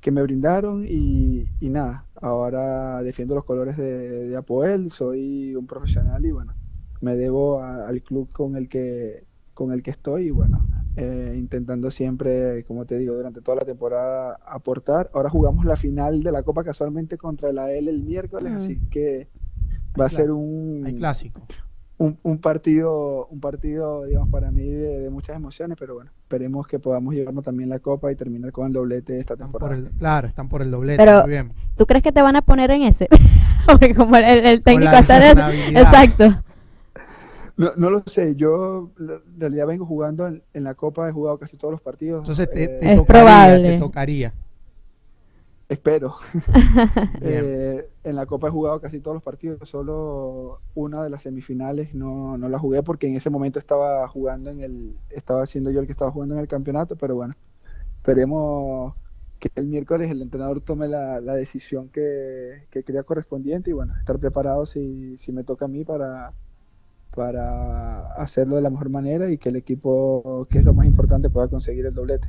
[0.00, 5.66] que me brindaron y, y, nada, ahora defiendo los colores de, de, Apoel, soy un
[5.66, 6.54] profesional y bueno,
[7.00, 9.24] me debo al club con el que
[9.56, 10.66] con el que estoy y bueno,
[10.96, 15.10] eh, intentando siempre, como te digo, durante toda la temporada aportar.
[15.14, 19.28] Ahora jugamos la final de la Copa casualmente contra el AEL el miércoles, así que
[19.98, 21.40] va a ser un clásico.
[21.98, 27.14] Un, partido, un partido, digamos, para mí de, muchas emociones, pero bueno, esperemos que podamos
[27.14, 29.88] llevarnos también la copa y terminar con el doblete esta temporada.
[29.98, 31.02] claro, están por el doblete.
[31.02, 31.54] Pero, bien.
[31.78, 33.08] ¿tú crees que te van a poner en ese?
[33.66, 36.42] Porque como el, técnico está en Exacto.
[37.56, 41.56] No, no lo sé, yo en realidad vengo jugando en, la Copa, he jugado casi
[41.56, 42.20] todos los partidos.
[42.20, 43.70] Entonces te, eh, es probable.
[43.70, 44.34] te tocaría.
[45.68, 46.16] Espero.
[47.22, 51.92] eh, en la Copa he jugado casi todos los partidos, solo una de las semifinales
[51.92, 55.80] no, no la jugué porque en ese momento estaba jugando en el, estaba siendo yo
[55.80, 57.34] el que estaba jugando en el campeonato, pero bueno,
[57.96, 58.94] esperemos
[59.40, 63.94] que el miércoles el entrenador tome la, la decisión que, que, crea correspondiente y bueno,
[63.98, 66.32] estar preparado si, si me toca a mí para,
[67.16, 71.30] para hacerlo de la mejor manera y que el equipo, que es lo más importante,
[71.30, 72.28] pueda conseguir el doblete.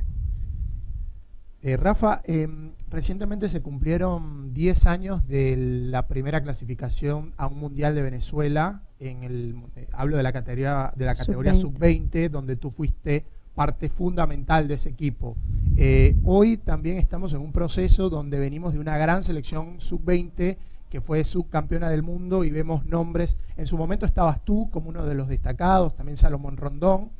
[1.60, 7.94] Eh, Rafa, em, recientemente se cumplieron 10 años de la primera clasificación a un Mundial
[7.94, 12.70] de Venezuela, en el, eh, hablo de la categoría, de la categoría sub-20, donde tú
[12.70, 13.24] fuiste
[13.54, 15.36] parte fundamental de ese equipo.
[15.76, 20.56] Eh, hoy también estamos en un proceso donde venimos de una gran selección sub-20
[20.90, 23.36] que fue subcampeona del mundo y vemos nombres.
[23.56, 27.10] En su momento estabas tú como uno de los destacados, también Salomón Rondón.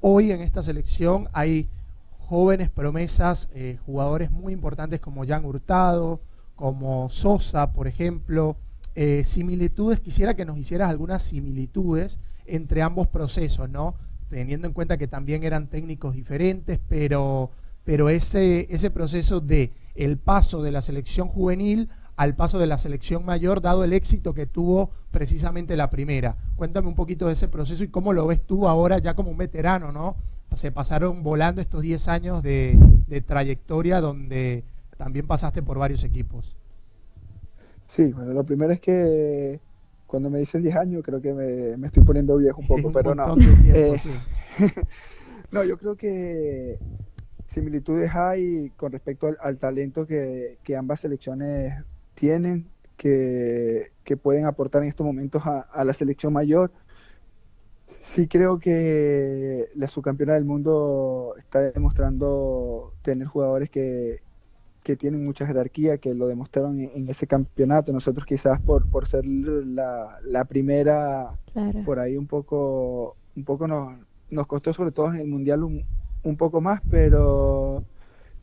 [0.00, 1.68] Hoy en esta selección hay
[2.18, 6.20] jóvenes promesas, eh, jugadores muy importantes como Jan Hurtado,
[6.54, 8.56] como Sosa, por ejemplo.
[8.94, 13.94] Eh, similitudes, quisiera que nos hicieras algunas similitudes entre ambos procesos, ¿no?
[14.28, 17.50] Teniendo en cuenta que también eran técnicos diferentes, pero,
[17.84, 22.76] pero ese, ese proceso de el paso de la selección juvenil al paso de la
[22.76, 26.36] selección mayor, dado el éxito que tuvo precisamente la primera.
[26.56, 29.38] Cuéntame un poquito de ese proceso y cómo lo ves tú ahora ya como un
[29.38, 30.16] veterano, ¿no?
[30.54, 32.76] se pasaron volando estos 10 años de,
[33.26, 34.64] trayectoria donde
[34.96, 36.56] también pasaste por varios equipos.
[37.86, 39.60] Sí, bueno, lo primero es que
[40.06, 43.36] cuando me dices 10 años creo que me, estoy poniendo viejo un poco, pero no.
[43.66, 43.96] Eh,
[45.52, 46.78] no, yo creo que
[47.46, 51.74] similitudes hay con respecto al, talento que, ambas selecciones
[52.18, 52.66] tienen,
[52.96, 53.90] que,
[54.22, 56.72] pueden aportar en estos momentos a la selección mayor
[58.08, 64.20] Sí, creo que la subcampeona del mundo está demostrando tener jugadores que,
[64.98, 67.92] tienen mucha jerarquía, que lo demostraron en, ese campeonato.
[67.92, 71.32] Nosotros quizás por, por ser la, la primera,
[71.84, 73.98] por ahí un poco, un poco nos,
[74.30, 75.84] nos costó sobre todo en el Mundial un,
[76.22, 77.84] un poco más, pero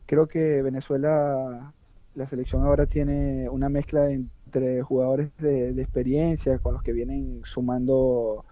[0.06, 1.72] creo que Venezuela,
[2.16, 7.42] la selección ahora tiene una mezcla entre jugadores de, de experiencia, con los que vienen
[7.44, 8.44] sumando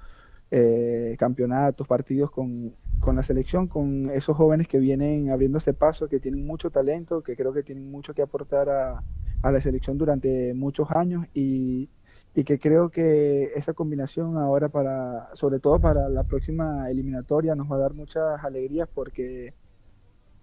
[0.50, 6.20] eh, campeonatos, partidos con, con, la selección, con esos jóvenes que vienen abriéndose paso, que
[6.20, 9.02] tienen mucho talento, que creo que tienen mucho que aportar a,
[9.42, 11.88] a la selección durante muchos años y,
[12.34, 17.70] y, que creo que esa combinación ahora para, sobre todo para la próxima eliminatoria, nos
[17.72, 19.54] va a dar muchas alegrías porque,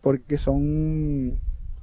[0.01, 1.39] porque son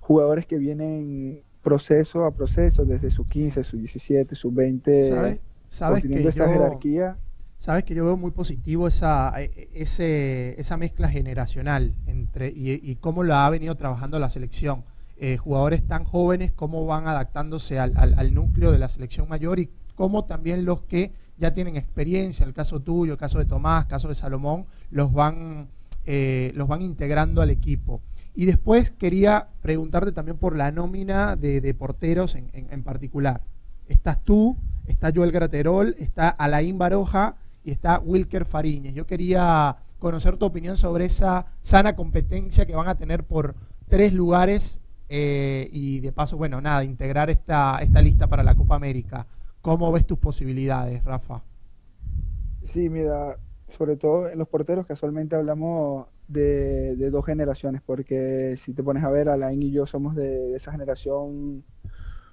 [0.08, 5.40] jugadores que vienen proceso a proceso, desde su 15, su 17, su 20, ¿Sabes?
[5.68, 6.52] ¿Sabes que esa yo...
[6.52, 7.18] jerarquía
[7.58, 12.80] Sabes que yo veo muy positivo esa, e, e, ese, esa mezcla generacional entre y,
[12.82, 14.84] y, cómo la ha venido trabajando la selección.
[15.18, 19.58] Eh, jugadores tan jóvenes, cómo van adaptándose al, al, al, núcleo de la selección mayor
[19.58, 23.82] y cómo también los que ya tienen experiencia, el caso tuyo, el caso de Tomás,
[23.84, 25.68] el caso de Salomón, los van,
[26.06, 28.00] eh, los van integrando al equipo.
[28.38, 33.40] Y después quería preguntarte también por la nómina de, porteros en, en, en particular.
[33.88, 37.34] Estás tú, está Joel Graterol, está Alain Baroja
[37.64, 38.94] y está Wilker Fariñez.
[38.94, 43.56] Yo quería conocer tu opinión sobre esa sana competencia que van a tener por
[43.88, 48.76] tres lugares eh, y de paso, bueno, nada, integrar esta, esta lista para la Copa
[48.76, 49.26] América.
[49.62, 51.42] ¿Cómo ves tus posibilidades, Rafa?
[52.72, 53.36] Sí, mira,
[53.66, 59.02] sobre todo en los porteros casualmente hablamos de, de dos generaciones, porque si te pones
[59.02, 61.64] a ver, Alain y yo somos de, de esa generación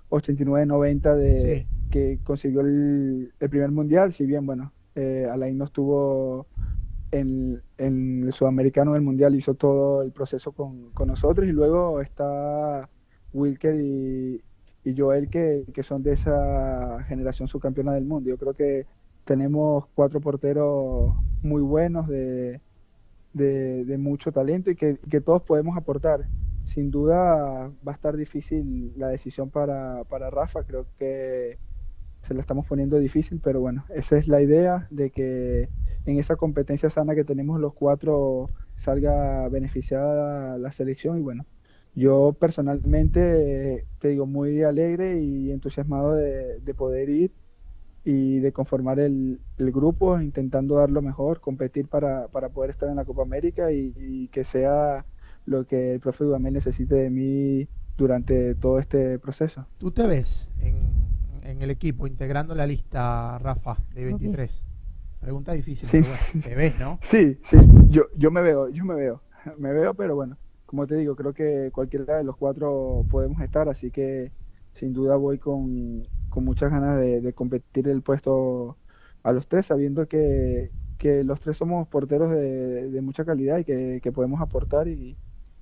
[0.09, 1.67] 89-90 de sí.
[1.89, 6.47] que consiguió el, el primer mundial, si bien, bueno, eh, Alain no estuvo
[7.11, 12.01] en, en, el sudamericano del mundial, hizo todo el proceso con, con nosotros y luego
[12.01, 12.89] está
[13.33, 14.43] Wilker y,
[14.83, 18.29] y Joel que, que, son de esa generación subcampeona del mundo.
[18.29, 18.85] Yo creo que
[19.23, 22.61] tenemos cuatro porteros muy buenos de,
[23.36, 26.27] de, mucho talento y que, todos podemos aportar.
[26.65, 31.59] Sin duda va a estar difícil la decisión para, para Rafa, creo que
[32.23, 35.69] se la estamos poniendo difícil, pero bueno, esa es la idea de que
[36.05, 41.45] en esa competencia sana que tenemos los cuatro salga beneficiada la selección y bueno,
[41.93, 47.31] yo personalmente te digo muy alegre y entusiasmado de poder ir
[48.06, 52.88] y de conformar el, el, grupo, intentando dar lo mejor, competir para, para poder estar
[52.88, 55.06] en la Copa América y, y, que sea
[55.45, 59.66] lo que el profe Dudamel necesite de mí durante todo este proceso.
[59.80, 60.95] ¿Tú te ves en
[61.45, 64.58] en el equipo, integrando la lista, Rafa, de 23?
[64.60, 64.72] Okay.
[65.22, 66.01] Pregunta difícil, sí.
[66.01, 66.99] pero bueno, te ves, ¿no?
[67.01, 67.58] Sí, sí,
[67.89, 69.22] yo, yo me veo, yo me veo,
[69.58, 73.70] me veo, pero bueno, como te digo, creo que cualquiera de los cuatro podemos estar,
[73.70, 74.32] así que
[74.74, 76.03] sin duda voy con,
[76.36, 78.77] con muchas ganas de, competir el puesto
[79.23, 80.69] a los tres, sabiendo que,
[80.99, 85.15] que los tres somos porteros de, de mucha calidad y que, que podemos aportar y,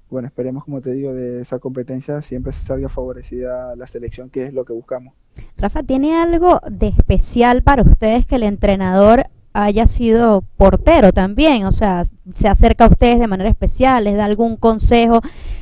[0.09, 4.53] bueno, esperemos, como te digo, de esa competencia siempre salga favorecida la selección, que es
[4.53, 5.13] lo que buscamos.
[5.57, 11.65] Rafa, ¿tiene algo de especial para ustedes que el entrenador haya sido portero también?
[11.65, 15.21] O sea, se acerca a ustedes de manera especial, les da algún consejo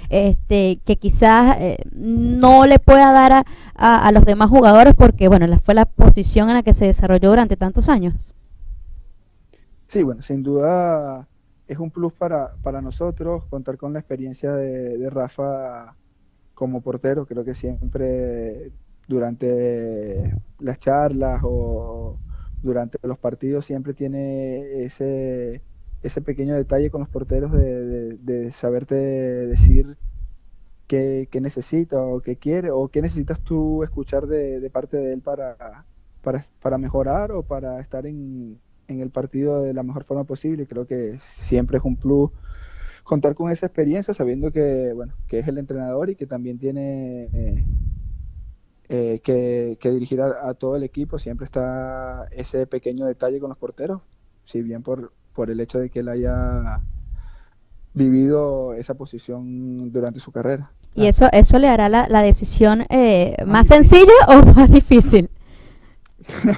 [0.09, 3.45] este, que quizás eh, no le pueda dar a,
[3.76, 7.30] a, a, los demás jugadores porque, bueno, fue la posición en la que se desarrolló
[7.30, 8.34] durante tantos años.
[9.88, 11.28] Sí, bueno, sin duda
[11.67, 15.95] es un plus para, para nosotros contar con la experiencia de, de, Rafa
[16.53, 17.26] como portero.
[17.26, 18.72] Creo que siempre
[19.07, 22.17] durante las charlas o
[22.61, 25.61] durante los partidos siempre tiene ese,
[26.03, 29.97] ese pequeño detalle con los porteros de, de saberte decir
[30.92, 35.86] qué, necesita o qué quiere o qué necesitas tú escuchar de, parte de él para,
[36.22, 40.68] para, para mejorar o para estar en, en el partido de la mejor forma posible.
[40.68, 42.32] Creo que siempre es un plus
[43.04, 47.24] contar con esa experiencia, sabiendo que, bueno, que es el entrenador y que también tiene
[47.34, 47.66] eh,
[48.89, 51.20] eh, que, que, dirigir a, a, todo el equipo.
[51.20, 54.02] Siempre está ese pequeño detalle con los porteros,
[54.44, 56.82] si bien por, por el hecho de que él haya
[57.94, 60.72] vivido esa posición durante su carrera.
[60.94, 65.30] ¿Y eso, eso le hará la, la decisión eh, más sencilla o más difícil?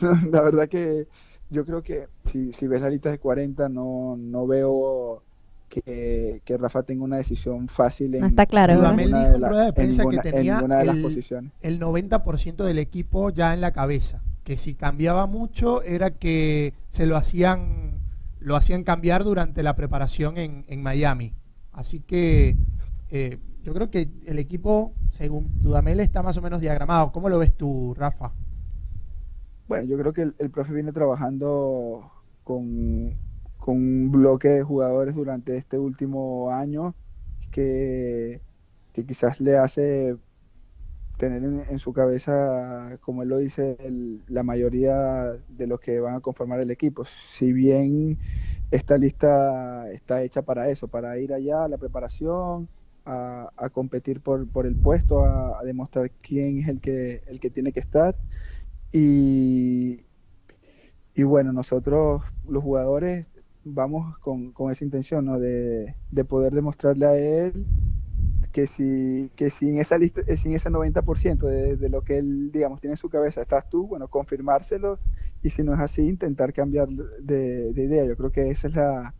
[0.00, 1.06] la verdad que
[1.50, 5.22] yo creo que si, si ves la lista de 40 no, no veo
[5.68, 10.02] que, que, Rafa tenga una decisión fácil en, no está claro, en, ninguna, de, prensa
[10.02, 11.52] ninguna, que tenía el, las posiciones.
[11.60, 17.06] el 90% del equipo ya en la cabeza, que si cambiaba mucho era que se
[17.06, 18.00] lo hacían
[18.38, 21.34] lo hacían cambiar durante la preparación en, en Miami.
[21.72, 22.56] Así que
[23.10, 27.10] eh, yo creo que el equipo, según Dudamel, está más o menos diagramado.
[27.10, 28.32] ¿Cómo lo ves tú, Rafa?
[29.66, 32.12] Bueno, yo creo que el, profe viene trabajando
[32.44, 33.18] con,
[33.56, 36.94] con un bloque de jugadores durante este último año
[37.50, 38.42] que,
[38.92, 40.16] que quizás le hace
[41.18, 44.94] tener en, en su cabeza, como él lo dice, el- la mayoría
[45.48, 47.04] de los que van a conformar el equipo.
[47.04, 48.18] Si bien
[48.70, 52.68] esta lista está hecha para eso, para ir allá a la preparación,
[53.06, 57.72] a, competir por, por el puesto, a, demostrar quién es el que, el que tiene
[57.72, 58.16] que estar.
[58.92, 60.02] Y,
[61.16, 63.26] bueno, nosotros los jugadores
[63.64, 65.38] vamos con, esa intención, ¿no?
[65.38, 67.66] De, de poder demostrarle a él
[68.52, 72.02] que si, que si en esa lista, eh, si en ese 90% de, de lo
[72.02, 74.98] que él, digamos, tiene en su cabeza estás tú, bueno, confirmárselo
[75.42, 78.04] y si no es así, intentar cambiar de, de idea.
[78.04, 79.14] Yo creo que ese es la,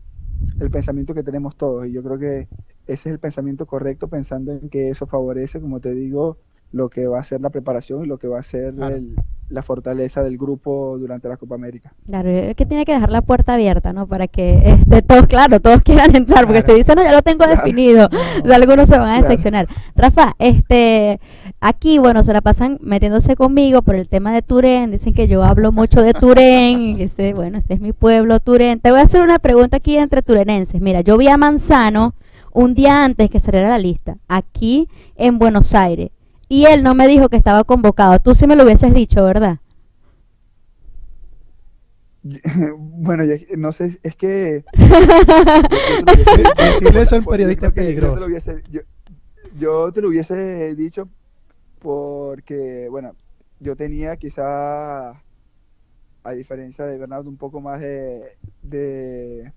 [0.59, 2.47] el pensamiento que tenemos todos y yo creo que
[2.87, 6.37] ese es el pensamiento correcto pensando en que eso favorece, como te digo,
[6.71, 8.95] lo que va a ser la preparación y lo que va a ser Claro.
[8.95, 9.15] el-
[9.49, 11.93] la fortaleza del grupo durante la Copa América.
[12.05, 14.05] Claro, es que tiene que dejar la puerta abierta, ¿no?
[14.05, 16.73] Para que este, todos, claro, todos quieran entrar, porque Claro.
[16.73, 17.55] si dicen, no, ya lo tengo Claro.
[17.55, 18.09] definido,
[18.45, 18.53] No.
[18.53, 19.27] algunos se van a Claro.
[19.29, 19.67] decepcionar.
[19.95, 21.21] Rafa, este,
[21.61, 25.41] aquí, bueno, se la pasan metiéndose conmigo por el tema de Turén, dicen que yo
[25.43, 28.81] hablo mucho de Turén, y ese, bueno, ese es mi pueblo, Turén.
[28.81, 30.81] Te voy a hacer una pregunta aquí entre turenenses.
[30.81, 32.15] Mira, yo vi a Manzano
[32.57, 36.09] un día antes que saliera la lista, aquí en Buenos Aires,
[36.49, 38.19] y él no me dijo que estaba convocado.
[38.19, 39.59] Tú sí me lo hubieses dicho, ¿verdad?
[42.77, 44.63] Bueno, ya- no sé, es que...
[46.57, 48.25] Decirle eso a un Yo periodista creo es que yo te lo peligroso.
[48.25, 48.81] hubiese- yo-
[49.59, 51.07] yo te lo hubiese dicho
[51.79, 53.13] porque, bueno,
[53.59, 59.51] yo tenía quizá, a diferencia de Bernardo, un poco más de, de,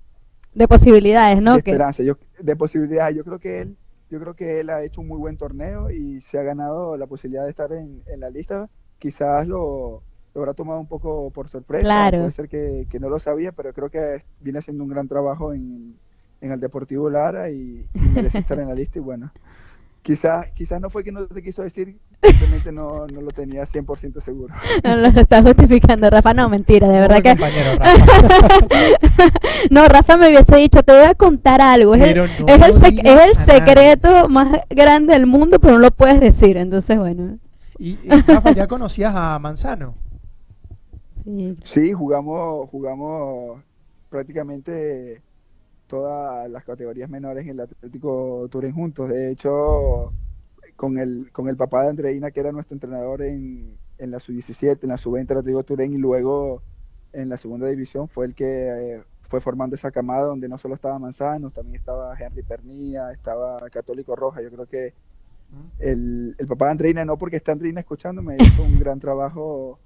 [0.54, 1.56] De posibilidades, ¿no?
[1.56, 3.16] de Que- esperanza, yo, de posibilidades.
[3.16, 3.78] Yo creo que él,
[4.08, 7.06] yo creo que él ha hecho un muy buen torneo y se ha ganado la
[7.06, 8.70] posibilidad de estar en, en la lista.
[8.98, 12.18] Quizás lo, lo habrá tomado un poco por sorpresa, Claro.
[12.18, 15.52] puede ser que, que no lo sabía, pero creo que viene haciendo un gran trabajo
[15.54, 16.00] en,
[16.40, 19.32] en el Deportivo Lara y, y merece estar en la lista y bueno.
[20.02, 24.20] Quizás quizás no fue que no te quiso decir, simplemente no, no lo tenía 100%
[24.20, 24.54] seguro.
[24.84, 26.34] No lo está justificando, Rafa.
[26.34, 27.34] No, mentira, de verdad que.
[27.34, 27.86] Rafa.
[29.70, 31.94] no, Rafa me hubiese dicho, te voy a contar algo.
[31.94, 35.78] Es el, no es el, sec- es el secreto más grande del mundo, pero no
[35.80, 36.56] lo puedes decir.
[36.56, 37.38] Entonces, bueno.
[37.78, 39.94] Y, y, Rafa, ¿ya conocías a Manzano?
[41.24, 41.56] Sí.
[41.64, 43.60] Sí, jugamos, jugamos
[44.08, 45.20] prácticamente
[45.86, 49.08] todas las categorías menores en el Atlético Turín juntos.
[49.10, 50.12] De hecho,
[50.80, 54.78] con el, con el papá de Andreina, que era nuestro entrenador en, en la sub-17,
[54.80, 56.62] en la sub-20 del Atlético Turín y luego
[57.12, 58.46] en la segunda división, fue el que
[58.94, 63.60] eh, fue formando esa camada donde no solo estaba Manzano, también estaba Henry Pernilla, estaba
[63.68, 64.40] Católico Roja.
[64.40, 64.94] Yo creo que
[65.80, 69.78] el, el papá de Andreina, no porque está Andreina escuchándome, hizo un gran trabajo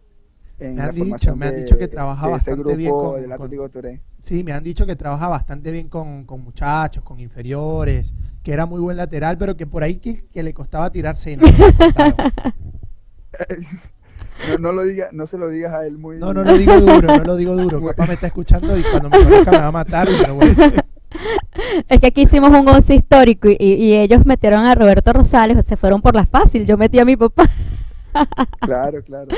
[0.59, 3.15] en Me la han dicho, formación me han de- dicho que trabaja bastante bien con-
[3.17, 4.01] del con- Atlético Turín.
[4.23, 8.65] Sí, me han dicho que trabaja bastante bien con, con muchachos, con inferiores, que era
[8.67, 11.49] muy buen lateral, pero que por ahí que, que le costaba tirar centro.
[14.49, 16.19] No, no lo diga, no se lo digas a él muy.
[16.19, 17.81] No, no lo digo duro, no lo digo duro.
[17.81, 20.55] Papá me está escuchando y cuando me conozca me va a matar, pero bueno.
[21.89, 25.65] Es que aquí hicimos un once histórico y, y- y ellos metieron a Roberto Rosales,
[25.65, 26.67] se fueron por la fácil.
[26.67, 27.45] Yo metí a mi papá.
[28.61, 29.29] Claro, claro.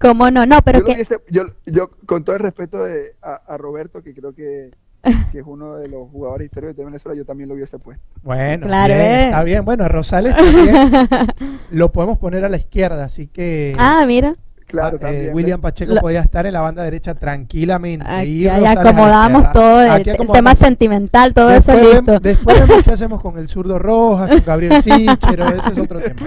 [0.00, 0.46] ¿Cómo no?
[0.46, 1.04] No, pero yo, que.
[1.30, 4.70] yo, yo, con todo el respeto de, a, a Roberto, que creo que,
[5.32, 8.04] que es uno de los jugadores históricos de Venezuela, yo también lo hubiese puesto.
[8.22, 9.24] Bueno, Claro, bien, eh.
[9.24, 9.64] está bien.
[9.64, 10.76] Bueno, Rosales también
[11.70, 14.36] lo podemos poner a la izquierda, así que Ah, mira.
[14.72, 15.34] Claro, eh, también.
[15.34, 18.04] William Pacheco Lo- podía estar en la banda derecha tranquilamente.
[18.08, 19.52] Aquí y acomodamos izquierda.
[19.52, 20.36] todo, el, Aquí el acomodamos.
[20.38, 22.04] tema sentimental, todo eso después, listo.
[22.06, 26.00] vemos, después vemos qué hacemos con el zurdo Rojas, con Gabriel Sichero, ese es otro
[26.00, 26.20] tema.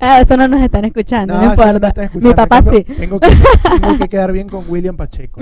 [0.00, 2.10] Ah, eso no nos están escuchando, no, eso importa.
[2.14, 2.84] Mi papá tengo, sí.
[2.84, 3.28] Tengo que,
[3.80, 5.40] tengo que quedar bien con William Pacheco.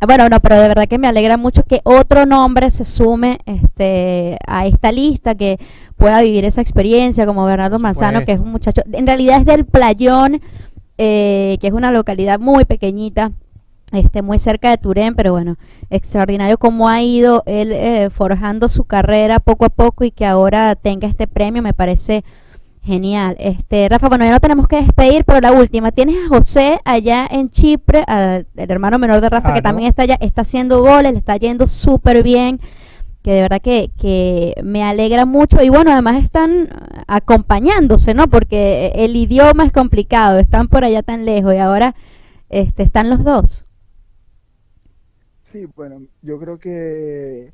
[0.00, 3.38] Ah, Bueno, no, pero de verdad que me alegra mucho que otro nombre se sume
[3.46, 5.58] este, a esta lista, que
[6.02, 9.44] pueda vivir esa experiencia, como Bernardo Por Manzano, que es un muchacho, en realidad es
[9.46, 10.40] del Playón,
[10.98, 13.32] eh, que es una localidad muy pequeñita,
[13.92, 15.56] este, muy cerca de Turén, pero bueno,
[15.90, 20.74] extraordinario cómo ha ido él eh, forjando su carrera poco a poco y que ahora
[20.76, 22.24] tenga este premio, me parece
[22.84, 23.36] Genial.
[23.38, 27.28] Este, Rafa, bueno, ya no tenemos que despedir, pero la última, tienes a José allá
[27.30, 29.62] en Chipre, a- el hermano menor de Rafa, Ah, que ¿no?
[29.62, 32.58] también está allá, está haciendo goles, le está yendo súper bien,
[33.22, 35.62] que de verdad que, que me alegra mucho.
[35.62, 36.68] Y bueno, además están
[37.06, 38.26] acompañándose, ¿no?
[38.28, 41.94] Porque el idioma es complicado, están por allá tan lejos y ahora
[42.48, 43.66] este, están los dos.
[45.44, 47.52] Sí, bueno, yo creo que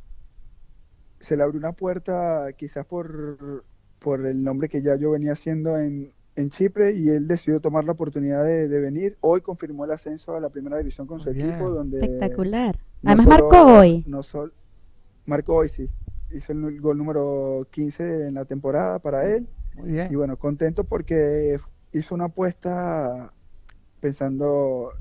[1.20, 3.64] se le abrió una puerta quizás por,
[3.98, 7.84] por el nombre que ya yo venía haciendo en, en Chipre y él decidió tomar
[7.84, 9.18] la oportunidad de, de venir.
[9.20, 12.78] Hoy confirmó el ascenso a la primera división con su equipo, donde Espectacular.
[13.02, 14.04] no Además solo- marcó hoy.
[14.06, 14.52] No sol-
[15.28, 15.88] marcó hoy, sí.
[16.30, 19.48] Hizo el, el gol número 15 en la temporada para él.
[19.74, 20.12] Muy bien.
[20.12, 21.58] Y bueno, contento porque
[21.92, 23.32] hizo una apuesta
[24.00, 24.92] pensando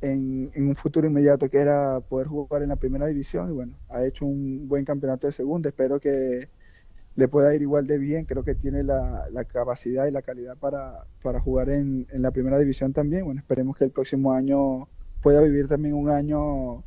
[0.00, 3.50] en, en un futuro inmediato que era poder jugar en la primera división.
[3.50, 5.68] Y bueno, ha hecho un buen campeonato de segunda.
[5.70, 6.48] Espero que
[7.16, 8.24] le pueda ir igual de bien.
[8.26, 12.30] Creo que tiene la, la capacidad y la calidad para, para jugar en, en la
[12.30, 13.24] primera división también.
[13.24, 14.88] Bueno, esperemos que el próximo año
[15.22, 16.84] pueda vivir también un año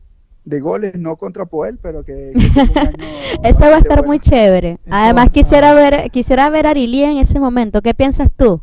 [0.48, 2.98] de goles, no contra Poel, pero que, que año
[3.44, 4.08] Eso va a estar bueno.
[4.08, 4.72] muy chévere.
[4.72, 7.82] Eso Además quisiera ver quisiera ver a Arilí en ese momento.
[7.82, 8.62] ¿Qué piensas tú?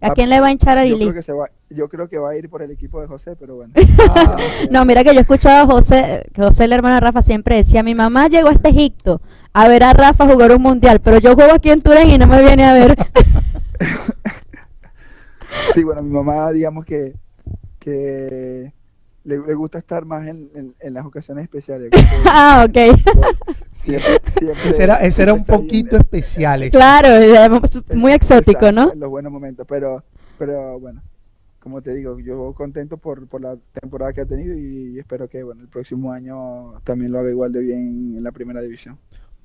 [0.00, 1.06] ¿A Ah, quién le va a hinchar a Yo Arilí?
[1.06, 3.36] creo que se va, yo creo que va a ir por el equipo de José,
[3.38, 3.72] pero bueno.
[4.14, 4.36] Ah,
[4.70, 7.56] No, mira que yo he escuchado a José, que José el hermano de Rafa siempre
[7.56, 9.20] decía, mi mamá llegó hasta Egipto
[9.52, 12.26] a ver a Rafa jugar un mundial, pero yo juego aquí en Turén y no
[12.26, 12.96] me viene a ver.
[15.74, 17.14] Sí, bueno, mi mamá, digamos que,
[17.78, 18.72] que
[19.26, 21.90] le, le gusta estar más en, en- en las ocasiones especiales.
[22.26, 22.78] ah, ok.
[23.74, 26.62] siempre, siempre- ese era, ese era un poquito especial.
[26.62, 26.70] ese.
[26.70, 27.60] claro,
[27.94, 28.92] muy exótico, ¿no?
[28.92, 30.02] En los buenos momentos, pero,
[30.38, 31.02] pero bueno,
[31.60, 35.42] como te digo, yo contento por, por la temporada que ha tenido y espero que
[35.42, 38.96] bueno el próximo año también lo haga igual de bien en la primera división.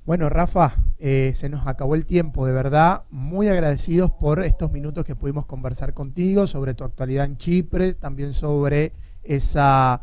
[0.04, 5.04] Bueno, Rafa, eh, se nos acabó el tiempo, de verdad, muy agradecidos por estos minutos
[5.04, 8.92] que pudimos conversar contigo sobre tu actualidad en Chipre, también sobre
[9.24, 10.02] esa,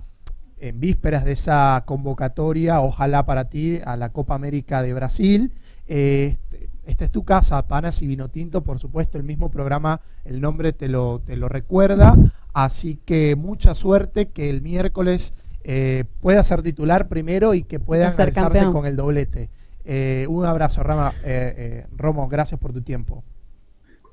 [0.58, 5.54] en vísperas de esa convocatoria, ojalá para ti, a la Copa América de Brasil.
[5.88, 10.02] Eh, este- esta es tu casa, Panas y Vino Tinto, por supuesto, el mismo programa,
[10.26, 12.16] el nombre te lo, te lo recuerda,
[12.54, 18.16] así que mucha suerte, que el miércoles eh, pueda ser titular primero y que puedan
[18.16, 19.50] ser alzarse con el doblete.
[19.86, 23.24] Eh, un abrazo, Rama, eh, eh, Romo, gracias por tu tiempo.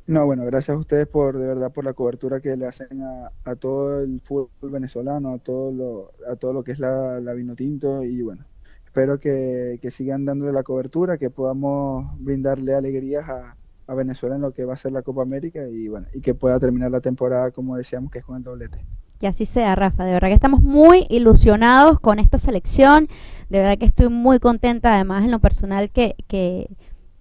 [0.06, 3.56] No, bueno, gracias a ustedes por de verdad por la cobertura que le hacen a,
[3.56, 7.56] todo el fútbol venezolano, a todo lo, a todo lo que es la, la vino
[7.56, 8.44] tinto y bueno,
[8.84, 14.42] espero que, que sigan dándole la cobertura, que podamos brindarle alegrías a, a Venezuela en
[14.42, 17.00] lo que va a ser la Copa América y bueno, y que pueda terminar la
[17.00, 18.84] temporada como decíamos que es con el doblete.
[19.18, 20.04] Que así sea, Rafa.
[20.04, 23.08] De verdad que estamos muy ilusionados con esta selección.
[23.48, 26.68] De verdad que estoy muy contenta, además, en lo personal, que, que,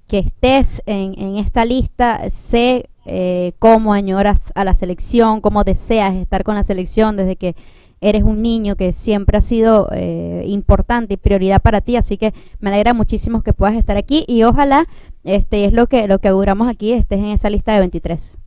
[0.08, 2.30] que estés en, en esta lista.
[2.30, 7.56] Sé eh, cómo añoras a la selección, cómo deseas estar con la selección desde que
[8.02, 11.98] eres un niño que siempre ha sido eh, importante y prioridad para ti.
[11.98, 14.86] Así que me alegra muchísimo que puedas estar aquí y ojalá,
[15.24, 18.38] este es lo que, lo que auguramos aquí, estés en esa lista de 23.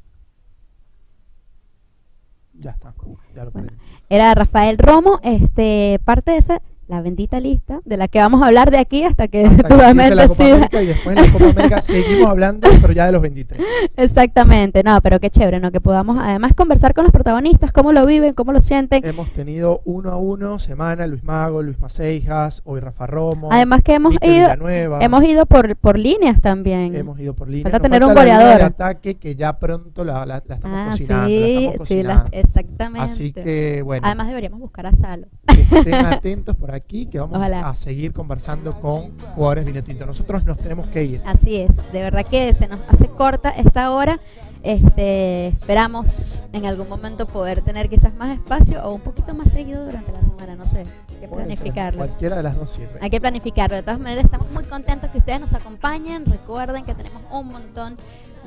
[2.55, 2.93] Ya está,
[3.37, 3.69] ya lo Bueno,
[4.11, 8.47] era Rafael Romo, este, parte de esa, la bendita lista, de la que vamos a
[8.47, 10.43] hablar de aquí hasta que Hasta que empiece la Copa.
[10.45, 13.61] América y después en la Copa América seguimos hablando, pero ya de los 23.
[13.97, 15.71] Exactamente, no, pero qué chévere, ¿no?
[15.71, 19.05] Que podamos además conversar con los protagonistas, cómo lo viven, cómo lo sienten.
[19.05, 23.49] Hemos tenido uno a uno, semana, Luis Mago, Luis Maceijas, hoy Rafa Romo.
[23.53, 24.99] Además que hemos Mikel ido, Villanueva.
[25.05, 26.95] hemos ido por, por líneas también.
[26.97, 27.65] Hemos ido por línea.
[27.65, 28.59] Falta Nos tener un la línea goleador.
[28.61, 31.23] de ataque que ya pronto la, la- la estamos ah, cocinando.
[31.23, 32.29] la sí, estamos sí, la- cocinando.
[32.33, 33.05] exactamente.
[33.13, 35.27] Así que, bueno, Además deberíamos buscar a Salo.
[35.49, 37.69] estén atentos por aquí que vamos Ojalá.
[37.69, 40.07] a seguir conversando con jugadores vinotintos.
[40.07, 41.23] Nosotros nos tenemos que ir.
[41.25, 44.19] Así es, de verdad que se nos hace corta esta hora.
[44.63, 49.85] Este, esperamos en algún momento poder tener quizás más espacio o un poquito más seguido
[49.85, 51.99] durante la semana, no sé, hay que planificarlo.
[51.99, 52.99] Cualquiera de las dos sirve.
[53.01, 53.77] Hay que planificarlo.
[53.77, 56.27] De todas maneras, estamos muy contentos que ustedes nos acompañen.
[56.27, 57.97] Recuerden que tenemos un montón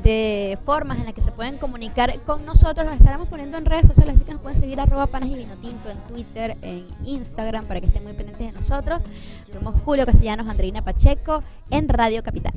[0.04, 2.86] de formas en las que se pueden comunicar con nosotros.
[2.86, 5.90] Los estaremos poniendo en redes sociales, así que nos pueden seguir arroba panas y vinotinto
[5.90, 9.02] en Twitter, en Instagram, para que estén muy pendientes de nosotros.
[9.52, 12.54] Somos Julio Castellanos, Andreina Pacheco, en Radio Capital.